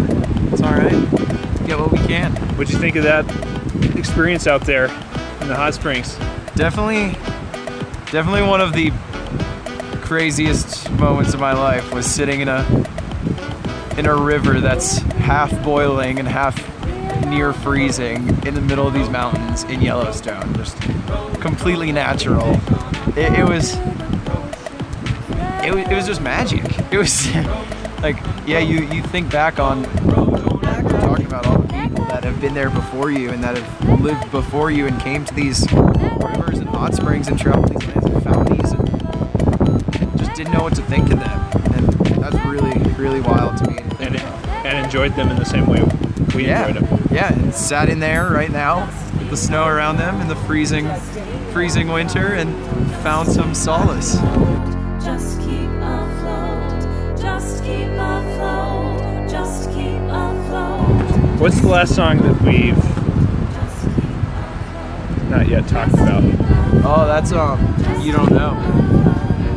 It's 0.52 0.62
all 0.62 0.74
right. 0.74 1.57
Get 1.68 1.78
what 1.78 1.92
we 1.92 1.98
can. 2.08 2.32
What'd 2.56 2.74
you 2.74 2.80
think 2.80 2.96
of 2.96 3.04
that 3.04 3.26
experience 3.98 4.48
out 4.48 4.62
there 4.62 4.86
in 5.42 5.50
the 5.50 5.56
hot 5.56 5.74
springs? 5.74 6.16
Definitely, 6.56 7.10
definitely 8.10 8.44
one 8.44 8.62
of 8.62 8.72
the 8.72 8.94
craziest 10.02 10.90
moments 10.92 11.34
of 11.34 11.42
my 11.42 11.52
life 11.52 11.94
was 11.94 12.06
sitting 12.06 12.40
in 12.40 12.48
a 12.48 12.66
in 13.98 14.06
a 14.06 14.16
river 14.16 14.62
that's 14.62 15.00
half 15.00 15.52
boiling 15.62 16.20
and 16.20 16.28
half 16.30 16.56
near 17.28 17.52
freezing 17.52 18.30
in 18.48 18.54
the 18.54 18.62
middle 18.62 18.88
of 18.88 18.94
these 18.94 19.10
mountains 19.10 19.66
in 19.66 19.82
Yellowstone. 19.82 20.54
Just 20.54 20.80
completely 21.42 21.92
natural. 21.92 22.50
It, 23.18 23.40
it 23.40 23.44
was. 23.44 23.76
It 25.66 25.76
was, 25.76 25.86
it 25.86 25.96
was 25.96 26.08
just 26.08 26.22
magic. 26.22 26.64
It 26.94 26.98
was 26.98 27.28
like, 28.02 28.16
yeah, 28.48 28.60
you, 28.60 28.86
you 28.86 29.04
think 29.04 29.30
back 29.30 29.60
on 29.60 29.84
talking 31.08 31.26
about 31.26 31.48
all 31.48 31.58
the 31.60 31.68
people 31.68 32.06
that 32.06 32.17
have 32.28 32.42
been 32.42 32.54
there 32.54 32.70
before 32.70 33.10
you 33.12 33.30
and 33.32 33.44
that 33.44 33.58
have 33.58 34.02
lived 34.02 34.30
before 34.32 34.70
you 34.70 34.86
and 34.86 35.00
came 35.02 35.24
to 35.26 35.34
these 35.34 35.66
rivers 35.72 36.60
and 36.60 36.68
hot 36.70 36.94
springs 36.94 37.28
and 37.28 37.40
traveled 37.40 37.70
these 37.70 37.88
lands 37.88 38.06
and 38.06 38.24
found 38.24 38.48
these 38.50 38.72
and 40.02 40.18
just 40.18 40.34
didn't 40.34 40.54
know 40.54 40.62
what 40.62 40.76
to 40.76 40.82
think 40.84 41.12
of 41.12 41.20
them. 41.20 41.40
And 41.74 41.88
that's 42.22 42.36
really, 42.46 42.78
really 42.94 43.22
wild 43.22 43.58
to 43.58 43.70
me. 43.70 43.78
to 43.78 43.98
And 44.02 44.16
and 44.66 44.86
enjoyed 44.86 45.16
them 45.16 45.30
in 45.30 45.38
the 45.38 45.46
same 45.46 45.66
way 45.68 45.82
we 46.36 46.46
yeah, 46.48 46.68
enjoyed 46.68 46.84
them. 46.88 47.08
yeah, 47.12 47.34
and 47.34 47.54
sat 47.54 47.88
in 47.90 48.00
there 48.00 48.30
right 48.30 48.52
now 48.52 48.86
with 49.18 49.30
the 49.30 49.38
snow 49.38 49.66
around 49.66 49.98
them 49.98 50.20
in 50.22 50.28
the 50.28 50.36
freezing, 50.36 50.88
freezing 51.54 51.88
winter 51.88 52.34
and 52.34 52.52
found 52.98 53.30
some 53.30 53.56
solace. 53.56 54.16
Just 55.04 55.37
What's 61.40 61.62
the 61.62 61.68
last 61.68 61.96
song 61.96 62.18
that 62.24 62.42
we've 62.42 62.76
not 65.30 65.48
yet 65.48 65.68
talked 65.68 65.94
about? 65.94 66.24
Oh, 66.84 67.06
that's 67.06 67.32
um, 67.32 67.60
you 68.02 68.12
don't 68.12 68.32
know. 68.32 68.54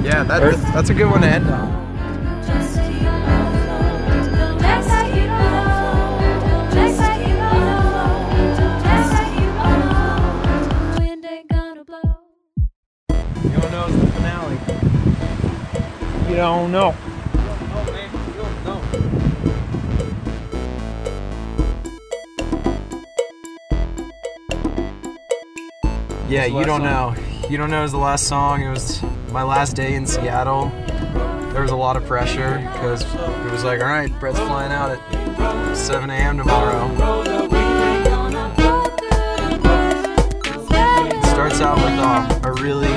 Yeah, 0.04 0.22
that, 0.24 0.42
Earth. 0.42 0.62
that's 0.74 0.90
a 0.90 0.94
good 0.94 1.10
one 1.10 1.22
to 1.22 1.26
end 1.26 1.48
on. 1.48 2.42
Just 2.46 2.76
keep 2.82 3.00
afloat. 16.70 17.09
Yeah, 26.30 26.46
you 26.46 26.64
don't 26.64 26.84
know. 26.84 27.12
You 27.48 27.56
don't 27.58 27.70
know 27.70 27.82
is 27.82 27.90
the 27.90 27.98
last 27.98 28.28
song. 28.28 28.62
It 28.62 28.70
was 28.70 29.02
my 29.32 29.42
last 29.42 29.74
day 29.74 29.96
in 29.96 30.06
Seattle. 30.06 30.70
There 31.52 31.62
was 31.62 31.72
a 31.72 31.76
lot 31.76 31.96
of 31.96 32.04
pressure 32.04 32.58
because 32.72 33.02
it 33.02 33.50
was 33.50 33.64
like, 33.64 33.80
all 33.80 33.88
right, 33.88 34.16
Brett's 34.20 34.38
flying 34.38 34.70
out 34.70 34.96
at 34.96 35.74
7 35.74 36.08
a.m. 36.08 36.38
tomorrow. 36.38 36.86
Go 36.96 37.24
through 37.24 37.48
the 37.48 37.48
motions. 37.48 38.06
Where 40.70 41.02
will 41.02 41.16
It 41.16 41.24
starts 41.24 41.60
out 41.60 41.78
with 41.78 41.98
um, 41.98 42.30
a 42.44 42.52
really 42.62 42.94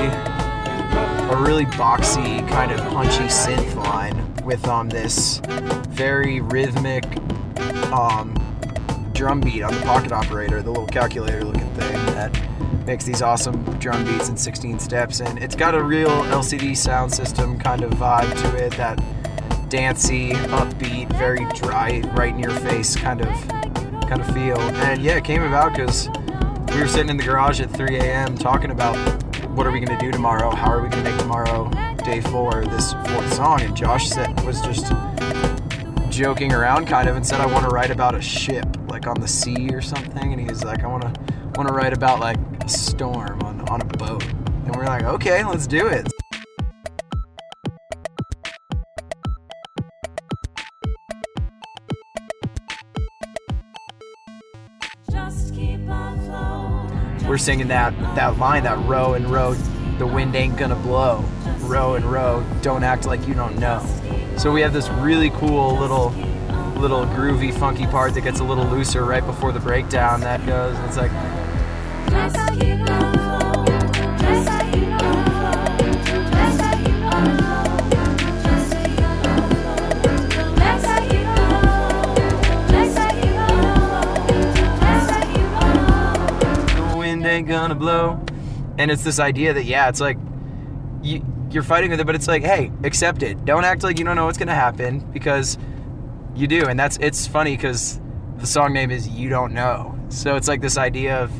a 1.33 1.35
really 1.41 1.65
boxy 1.65 2.47
kind 2.49 2.71
of 2.71 2.79
punchy 2.91 3.23
synth 3.23 3.73
line 3.73 4.35
with 4.45 4.67
um 4.67 4.89
this 4.89 5.41
very 5.89 6.39
rhythmic 6.39 7.03
um 7.91 8.42
drum 9.23 9.39
beat 9.39 9.63
on 9.63 9.73
the 9.73 9.79
pocket 9.83 10.11
operator, 10.11 10.61
the 10.61 10.69
little 10.69 10.85
calculator 10.85 11.45
looking 11.45 11.73
thing 11.75 11.93
that 12.07 12.37
makes 12.85 13.05
these 13.05 13.21
awesome 13.21 13.63
drum 13.79 14.03
beats 14.03 14.27
in 14.27 14.35
16 14.35 14.79
steps 14.79 15.21
and 15.21 15.41
it's 15.41 15.55
got 15.55 15.73
a 15.73 15.81
real 15.81 16.09
LCD 16.09 16.71
Soundsystem 16.71 17.57
kind 17.57 17.83
of 17.83 17.91
vibe 17.91 18.29
to 18.41 18.65
it 18.65 18.73
that 18.73 19.01
dancey, 19.69 20.31
upbeat, 20.31 21.09
very 21.17 21.45
dry, 21.53 22.01
right 22.17 22.33
in 22.33 22.39
your 22.39 22.51
face 22.51 22.97
kind 22.97 23.21
of 23.21 23.27
kind 24.09 24.19
of 24.19 24.27
feel. 24.33 24.59
And 24.59 25.01
yeah, 25.01 25.15
it 25.15 25.23
came 25.23 25.43
about 25.43 25.73
because 25.73 26.09
we 26.73 26.81
were 26.81 26.87
sitting 26.89 27.09
in 27.09 27.15
the 27.15 27.23
garage 27.23 27.61
at 27.61 27.71
3 27.71 27.95
a.m. 27.99 28.37
talking 28.37 28.71
about 28.71 28.97
what 29.51 29.65
are 29.65 29.71
we 29.71 29.79
going 29.79 29.97
to 29.97 30.05
do 30.05 30.11
tomorrow? 30.11 30.53
How 30.53 30.69
are 30.69 30.83
we 30.83 30.89
going 30.89 31.01
to 31.05 31.09
make 31.09 31.17
tomorrow 31.17 31.71
day 32.03 32.19
four 32.19 32.65
this 32.65 32.91
fourth 32.91 33.33
song? 33.33 33.61
And 33.61 33.73
Josh 33.73 34.09
said 34.09 34.37
was 34.43 34.59
just 34.59 34.91
joking 36.13 36.53
around 36.53 36.85
kind 36.85 37.09
of 37.09 37.15
and 37.15 37.25
said 37.25 37.41
I 37.41 37.47
want 37.47 37.67
to 37.67 37.73
write 37.73 37.89
about 37.89 38.13
a 38.13 38.21
ship 38.21 38.67
like 38.87 39.07
on 39.07 39.19
the 39.19 39.27
sea 39.27 39.69
or 39.71 39.81
something. 39.81 40.31
And 40.31 40.39
he 40.39 40.45
was 40.45 40.63
like, 40.63 40.83
I 40.83 40.87
want 40.87 41.01
to 41.01 41.21
want 41.55 41.67
to 41.67 41.73
write 41.73 41.93
about 41.93 42.19
like 42.19 42.37
a 42.63 42.69
storm 42.69 43.41
on 43.41 43.67
on 43.69 43.81
a 43.81 43.85
boat. 43.85 44.23
And 44.23 44.75
we're 44.75 44.85
like, 44.85 45.03
okay, 45.03 45.43
let's 45.43 45.65
do 45.65 45.87
it. 45.87 46.07
Just 55.09 55.55
keep 55.55 55.89
on 55.89 57.27
we're 57.27 57.37
singing 57.37 57.69
that 57.69 57.97
that 58.15 58.37
line 58.37 58.63
that 58.63 58.77
row 58.85 59.13
and 59.13 59.25
row 59.31 59.53
the 59.97 60.05
wind 60.05 60.35
ain't 60.35 60.57
gonna 60.57 60.75
blow 60.75 61.23
row 61.61 61.95
and 61.95 62.05
row 62.05 62.45
don't 62.61 62.83
act 62.83 63.07
like 63.07 63.25
you 63.27 63.33
don't 63.33 63.57
know 63.57 63.81
so 64.37 64.51
we 64.51 64.61
have 64.61 64.73
this 64.73 64.89
really 64.89 65.29
cool 65.31 65.77
little 65.77 66.09
little 66.79 67.05
groovy 67.05 67.53
funky 67.57 67.87
part 67.87 68.13
that 68.13 68.21
gets 68.21 68.39
a 68.41 68.43
little 68.43 68.65
looser 68.65 69.05
right 69.05 69.25
before 69.25 69.51
the 69.51 69.59
breakdown 69.59 70.19
that 70.19 70.45
goes. 70.45 70.77
It's 70.79 70.97
like 70.97 71.11
the 86.75 86.97
wind 86.97 87.25
ain't 87.25 87.47
gonna 87.47 87.75
blow. 87.75 88.19
And 88.77 88.91
it's 88.91 89.03
this 89.03 89.19
idea 89.19 89.53
that 89.53 89.65
yeah 89.65 89.87
it's 89.87 90.01
like 90.01 90.17
you 91.01 91.23
you're 91.53 91.63
fighting 91.63 91.91
with 91.91 91.99
it 91.99 92.05
but 92.05 92.15
it's 92.15 92.27
like 92.27 92.43
hey 92.43 92.71
accept 92.83 93.23
it. 93.23 93.45
Don't 93.45 93.63
act 93.63 93.83
like 93.83 93.99
you 93.99 94.05
don't 94.05 94.15
know 94.15 94.25
what's 94.25 94.37
gonna 94.37 94.55
happen 94.55 94.99
because 95.11 95.57
you 96.35 96.47
do 96.47 96.65
and 96.65 96.79
that's 96.79 96.97
it's 96.97 97.27
funny 97.27 97.55
because 97.55 97.99
the 98.37 98.47
song 98.47 98.73
name 98.73 98.91
is 98.91 99.07
you 99.07 99.29
don't 99.29 99.53
know. 99.53 99.97
So 100.09 100.35
it's 100.35 100.47
like 100.47 100.61
this 100.61 100.77
idea 100.77 101.21
of 101.21 101.31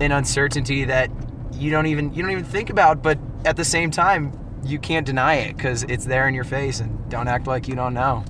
an 0.00 0.12
uncertainty 0.12 0.84
that 0.84 1.10
you 1.52 1.70
don't 1.70 1.86
even 1.86 2.12
you 2.12 2.22
don't 2.22 2.32
even 2.32 2.44
think 2.44 2.70
about 2.70 3.02
but 3.02 3.18
at 3.44 3.56
the 3.56 3.64
same 3.64 3.90
time 3.90 4.38
you 4.64 4.78
can't 4.78 5.06
deny 5.06 5.34
it 5.34 5.56
because 5.56 5.84
it's 5.84 6.04
there 6.04 6.26
in 6.26 6.34
your 6.34 6.44
face 6.44 6.80
and 6.80 7.08
don't 7.08 7.28
act 7.28 7.46
like 7.46 7.68
you 7.68 7.74
don't 7.74 7.94
know. 7.94 8.24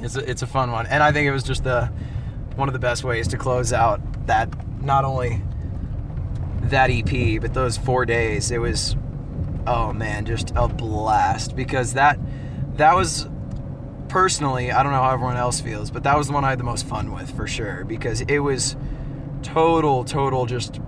It's 0.00 0.16
a, 0.16 0.30
it's 0.30 0.42
a 0.42 0.46
fun 0.46 0.70
one 0.70 0.86
and 0.86 1.02
i 1.02 1.10
think 1.10 1.26
it 1.26 1.32
was 1.32 1.42
just 1.42 1.64
the 1.64 1.86
one 2.54 2.68
of 2.68 2.72
the 2.72 2.78
best 2.78 3.04
ways 3.04 3.28
to 3.28 3.36
close 3.36 3.72
out 3.72 4.00
that 4.26 4.48
not 4.82 5.04
only 5.04 5.42
that 6.62 6.90
ep 6.90 7.40
but 7.40 7.54
those 7.54 7.76
four 7.76 8.04
days. 8.04 8.50
It 8.50 8.58
was 8.58 8.96
oh 9.68 9.92
man 9.92 10.24
just 10.24 10.52
a 10.56 10.66
blast. 10.68 11.54
Because 11.54 11.94
that 11.94 12.18
that 12.76 12.94
was 12.94 13.28
personally 14.08 14.72
i 14.72 14.82
don't 14.82 14.92
know 14.92 15.02
how 15.02 15.12
everyone 15.12 15.36
else 15.36 15.60
feels 15.60 15.90
but 15.90 16.02
that 16.02 16.16
was 16.16 16.28
the 16.28 16.32
one 16.32 16.42
i 16.42 16.48
had 16.48 16.58
the 16.58 16.64
most 16.64 16.86
fun 16.86 17.12
with 17.12 17.30
for 17.36 17.46
sure. 17.46 17.84
Because 17.84 18.22
it 18.22 18.38
was 18.38 18.76
total 19.42 20.04
total 20.04 20.46
just 20.46 20.80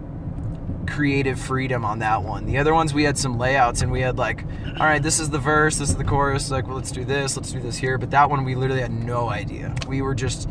creative 0.87 1.39
freedom 1.39 1.85
on 1.85 2.01
that 2.01 2.23
one. 2.25 2.47
The 2.47 2.59
other 2.59 2.75
ones 2.75 2.93
we 2.93 3.05
had 3.05 3.17
some 3.17 3.39
layouts 3.39 3.83
and 3.83 3.93
we 3.93 4.01
had 4.01 4.19
like 4.19 4.45
all 4.79 4.87
right 4.87 5.03
this 5.03 5.21
is 5.21 5.31
the 5.31 5.39
verse 5.39 5.79
this 5.79 5.91
is 5.91 5.97
the 5.97 6.05
chorus 6.05 6.51
like 6.51 6.67
well 6.67 6.77
let's 6.77 6.91
do 6.91 7.05
this 7.05 7.37
let's 7.37 7.53
do 7.53 7.61
this 7.61 7.77
here. 7.77 7.99
But 7.99 8.11
that 8.11 8.31
one 8.31 8.45
we 8.45 8.55
literally 8.55 8.83
had 8.83 8.93
no 8.93 9.29
idea. 9.29 9.75
We 9.87 10.03
were 10.03 10.15
just 10.15 10.49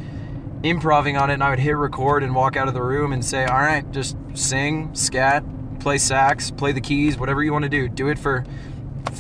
improving 0.63 1.15
on 1.15 1.29
it 1.29 1.35
and 1.35 1.43
i 1.43 1.49
would 1.49 1.59
hit 1.59 1.71
record 1.71 2.21
and 2.21 2.35
walk 2.35 2.57
out 2.57 2.67
of 2.67 2.73
the 2.73 2.83
room 2.83 3.13
and 3.13 3.23
say 3.23 3.45
all 3.45 3.59
right 3.59 3.89
just 3.91 4.17
sing 4.33 4.93
scat 4.93 5.41
play 5.79 5.97
sax 5.97 6.51
play 6.51 6.71
the 6.71 6.81
keys 6.81 7.17
whatever 7.17 7.43
you 7.43 7.51
want 7.51 7.63
to 7.63 7.69
do 7.69 7.87
do 7.87 8.09
it 8.09 8.19
for 8.19 8.43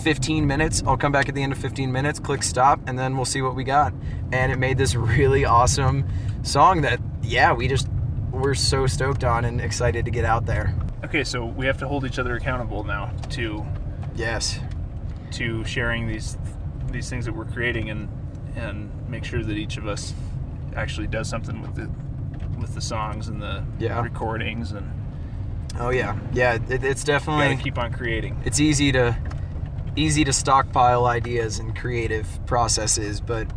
15 0.03 0.45
minutes. 0.47 0.81
I'll 0.85 0.97
come 0.97 1.11
back 1.11 1.27
at 1.29 1.35
the 1.35 1.43
end 1.43 1.51
of 1.51 1.57
15 1.57 1.91
minutes, 1.91 2.19
click 2.19 2.41
stop, 2.43 2.79
and 2.87 2.97
then 2.97 3.15
we'll 3.15 3.25
see 3.25 3.41
what 3.41 3.55
we 3.55 3.63
got. 3.63 3.93
And 4.31 4.51
it 4.51 4.57
made 4.57 4.77
this 4.77 4.95
really 4.95 5.43
awesome 5.45 6.05
song 6.43 6.81
that, 6.81 6.99
yeah, 7.21 7.51
we 7.53 7.67
just 7.67 7.87
we're 8.31 8.53
so 8.53 8.87
stoked 8.87 9.23
on 9.23 9.43
and 9.45 9.59
excited 9.59 10.05
to 10.05 10.11
get 10.11 10.23
out 10.23 10.45
there. 10.45 10.73
Okay, 11.03 11.23
so 11.23 11.43
we 11.45 11.65
have 11.65 11.77
to 11.79 11.87
hold 11.87 12.05
each 12.05 12.19
other 12.19 12.35
accountable 12.35 12.83
now 12.83 13.11
to 13.31 13.65
Yes. 14.15 14.59
to 15.31 15.63
sharing 15.65 16.07
these 16.07 16.37
these 16.91 17.09
things 17.09 17.25
that 17.25 17.33
we're 17.35 17.45
creating 17.45 17.89
and 17.89 18.07
and 18.55 18.89
make 19.09 19.23
sure 19.23 19.43
that 19.43 19.57
each 19.57 19.77
of 19.77 19.87
us 19.87 20.13
actually 20.75 21.07
does 21.07 21.27
something 21.27 21.61
with 21.61 21.75
the 21.75 21.89
with 22.59 22.73
the 22.75 22.81
songs 22.81 23.27
and 23.27 23.41
the 23.41 23.63
Yeah. 23.79 24.01
recordings 24.01 24.71
and 24.71 24.89
Oh 25.77 25.89
yeah. 25.89 26.17
Yeah, 26.33 26.55
it, 26.55 26.83
it's 26.83 27.03
gotta 27.03 27.19
definitely 27.19 27.63
keep 27.63 27.77
on 27.77 27.91
creating. 27.91 28.41
it's 28.45 28.59
easy 28.59 28.91
to 28.93 29.17
easy 29.95 30.23
to 30.23 30.33
stockpile 30.33 31.05
ideas 31.05 31.59
and 31.59 31.75
creative 31.75 32.27
processes, 32.45 33.21
but 33.21 33.47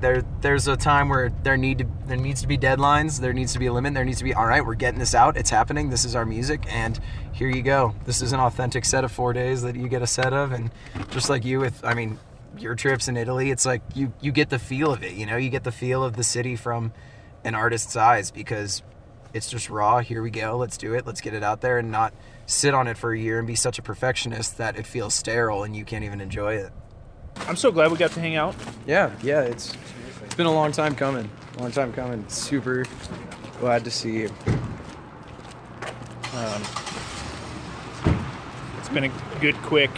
there 0.00 0.22
there's 0.42 0.68
a 0.68 0.76
time 0.76 1.08
where 1.08 1.30
there 1.42 1.56
need 1.56 1.78
to 1.78 1.86
there 2.06 2.16
needs 2.16 2.40
to 2.42 2.46
be 2.48 2.56
deadlines, 2.56 3.20
there 3.20 3.32
needs 3.32 3.52
to 3.54 3.58
be 3.58 3.66
a 3.66 3.72
limit, 3.72 3.94
there 3.94 4.04
needs 4.04 4.18
to 4.18 4.24
be 4.24 4.34
all 4.34 4.46
right, 4.46 4.64
we're 4.64 4.74
getting 4.74 4.98
this 4.98 5.14
out, 5.14 5.36
it's 5.36 5.50
happening, 5.50 5.90
this 5.90 6.04
is 6.04 6.14
our 6.14 6.24
music, 6.24 6.64
and 6.68 7.00
here 7.32 7.48
you 7.48 7.62
go. 7.62 7.94
This 8.04 8.22
is 8.22 8.32
an 8.32 8.40
authentic 8.40 8.84
set 8.84 9.04
of 9.04 9.12
four 9.12 9.32
days 9.32 9.62
that 9.62 9.76
you 9.76 9.88
get 9.88 10.02
a 10.02 10.06
set 10.06 10.32
of, 10.32 10.52
and 10.52 10.70
just 11.10 11.28
like 11.28 11.44
you 11.44 11.60
with 11.60 11.84
I 11.84 11.94
mean 11.94 12.18
your 12.56 12.74
trips 12.74 13.08
in 13.08 13.16
Italy, 13.16 13.50
it's 13.50 13.66
like 13.66 13.82
you 13.94 14.12
you 14.20 14.32
get 14.32 14.50
the 14.50 14.58
feel 14.58 14.92
of 14.92 15.02
it, 15.02 15.14
you 15.14 15.26
know, 15.26 15.36
you 15.36 15.50
get 15.50 15.64
the 15.64 15.72
feel 15.72 16.04
of 16.04 16.16
the 16.16 16.24
city 16.24 16.54
from 16.54 16.92
an 17.44 17.54
artist's 17.54 17.96
eyes 17.96 18.30
because 18.30 18.82
it's 19.34 19.50
just 19.50 19.68
raw. 19.70 19.98
Here 20.00 20.22
we 20.22 20.30
go. 20.30 20.56
Let's 20.56 20.76
do 20.78 20.94
it. 20.94 21.06
Let's 21.06 21.20
get 21.20 21.34
it 21.34 21.42
out 21.42 21.60
there 21.60 21.78
and 21.78 21.90
not 21.90 22.14
sit 22.46 22.74
on 22.74 22.86
it 22.88 22.96
for 22.96 23.12
a 23.12 23.18
year 23.18 23.38
and 23.38 23.46
be 23.46 23.54
such 23.54 23.78
a 23.78 23.82
perfectionist 23.82 24.56
that 24.58 24.76
it 24.76 24.86
feels 24.86 25.14
sterile 25.14 25.64
and 25.64 25.76
you 25.76 25.84
can't 25.84 26.04
even 26.04 26.20
enjoy 26.20 26.54
it. 26.54 26.72
I'm 27.46 27.56
so 27.56 27.70
glad 27.70 27.90
we 27.92 27.98
got 27.98 28.10
to 28.12 28.20
hang 28.20 28.36
out. 28.36 28.54
Yeah, 28.86 29.10
yeah. 29.22 29.42
It's 29.42 29.76
it's 30.24 30.34
been 30.34 30.46
a 30.46 30.52
long 30.52 30.72
time 30.72 30.94
coming. 30.94 31.30
Long 31.58 31.70
time 31.70 31.92
coming. 31.92 32.24
Super 32.28 32.84
glad 33.60 33.84
to 33.84 33.90
see 33.90 34.20
you. 34.20 34.30
Um, 36.34 36.62
it's 38.78 38.88
been 38.88 39.04
a 39.04 39.10
good, 39.40 39.56
quick. 39.62 39.90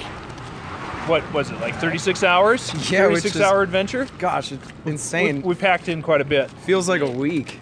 What 1.06 1.30
was 1.32 1.50
it 1.50 1.60
like? 1.60 1.74
36 1.76 2.22
hours? 2.22 2.72
Yeah, 2.90 3.00
36 3.08 3.36
is- 3.36 3.40
hour 3.42 3.62
adventure. 3.62 4.06
Gosh, 4.18 4.52
it's 4.52 4.66
We, 4.84 4.92
insane. 4.92 5.42
we 5.42 5.54
packed 5.54 5.88
in 5.88 6.02
quite 6.02 6.20
a 6.20 6.24
bit. 6.24 6.50
feels 6.50 6.88
like 6.88 7.00
a 7.00 7.10
week. 7.10 7.58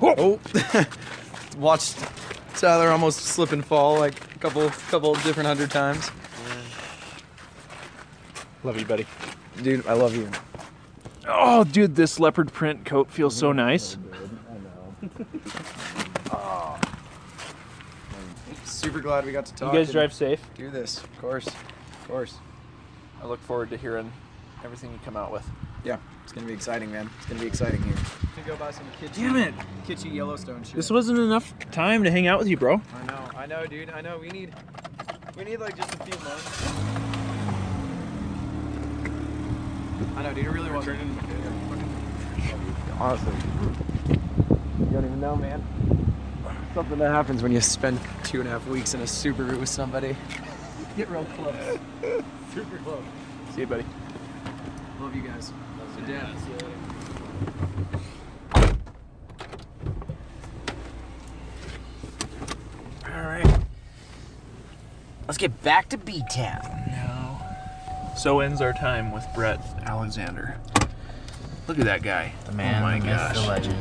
Whoa. 0.00 0.14
Oh, 0.16 0.40
watched 1.58 1.98
Tyler 2.56 2.90
almost 2.90 3.20
slip 3.20 3.52
and 3.52 3.64
fall 3.64 3.98
like 3.98 4.14
a 4.34 4.38
couple 4.38 4.68
couple 4.90 5.14
different 5.14 5.46
hundred 5.46 5.70
times. 5.70 6.10
Love 8.64 8.78
you, 8.78 8.86
buddy. 8.86 9.06
Dude, 9.62 9.86
I 9.86 9.92
love 9.92 10.16
you. 10.16 10.30
Oh, 11.28 11.64
dude, 11.64 11.94
this 11.94 12.18
leopard 12.18 12.52
print 12.52 12.84
coat 12.84 13.10
feels 13.10 13.36
so 13.36 13.52
nice. 13.52 13.96
Super 18.64 19.00
glad 19.00 19.24
we 19.24 19.32
got 19.32 19.46
to 19.46 19.52
talk. 19.52 19.60
You 19.60 19.66
talk. 19.66 19.74
guys 19.74 19.92
drive 19.92 20.12
safe. 20.12 20.40
Do 20.56 20.70
this, 20.70 21.02
of 21.02 21.18
course, 21.18 21.46
of 21.46 22.08
course. 22.08 22.34
I 23.22 23.26
look 23.26 23.40
forward 23.40 23.70
to 23.70 23.76
hearing 23.76 24.12
everything 24.64 24.92
you 24.92 24.98
come 25.04 25.16
out 25.16 25.32
with. 25.32 25.48
Yeah, 25.84 25.98
it's 26.22 26.32
gonna 26.32 26.46
be 26.46 26.52
exciting, 26.52 26.92
man. 26.92 27.10
It's 27.18 27.26
gonna 27.26 27.40
be 27.40 27.46
exciting 27.46 27.82
here. 27.82 27.96
To 28.44 28.50
go 28.50 28.56
buy 28.56 28.70
some 28.72 28.84
kitschy, 29.00 29.14
Damn 29.16 29.36
it. 29.36 29.54
kitschy 29.86 30.14
Yellowstone 30.14 30.62
shit. 30.64 30.74
This 30.74 30.90
wasn't 30.90 31.18
enough 31.18 31.54
time 31.70 32.04
to 32.04 32.10
hang 32.10 32.26
out 32.26 32.38
with 32.38 32.48
you, 32.48 32.58
bro. 32.58 32.74
I 32.94 33.06
know, 33.06 33.30
I 33.36 33.46
know, 33.46 33.66
dude. 33.66 33.88
I 33.90 34.02
know. 34.02 34.18
We 34.18 34.28
need, 34.28 34.52
we 35.36 35.44
need 35.44 35.58
like 35.60 35.76
just 35.76 35.94
a 35.94 35.98
few 35.98 36.18
months. 36.22 36.72
I 40.16 40.22
know, 40.22 40.34
dude. 40.34 40.44
It 40.44 40.50
really 40.50 40.70
wasn't. 40.70 41.00
Honestly, 43.00 43.32
you 44.08 44.86
don't 44.92 45.04
even 45.04 45.20
know, 45.20 45.36
man. 45.36 45.64
Something 46.74 46.98
that 46.98 47.10
happens 47.10 47.42
when 47.42 47.52
you 47.52 47.60
spend 47.62 47.98
two 48.24 48.40
and 48.40 48.48
a 48.48 48.52
half 48.52 48.66
weeks 48.66 48.92
in 48.94 49.00
a 49.00 49.04
Subaru 49.04 49.58
with 49.58 49.68
somebody. 49.68 50.16
Get 50.96 51.08
real 51.08 51.24
close. 51.36 51.78
Super 52.52 52.76
close. 52.78 53.02
See 53.54 53.62
you, 53.62 53.66
buddy. 53.66 53.84
Love 55.00 55.14
you 55.14 55.22
guys. 55.22 55.50
To 55.96 56.02
death. 56.02 56.28
All 57.94 58.00
Let's 65.26 65.38
get 65.38 65.62
back 65.62 65.88
to 65.88 65.96
B 65.96 66.22
Town. 66.30 66.60
No. 66.90 67.38
So 68.16 68.40
ends 68.40 68.60
our 68.60 68.72
time 68.72 69.10
with 69.10 69.26
Brett 69.34 69.58
Alexander. 69.84 70.58
Look 71.66 71.78
at 71.78 71.86
that 71.86 72.02
guy. 72.02 72.32
The 72.44 72.52
man, 72.52 72.82
oh 72.82 72.86
my 72.86 72.98
gosh. 72.98 73.34
the 73.34 73.46
legend. 73.48 73.74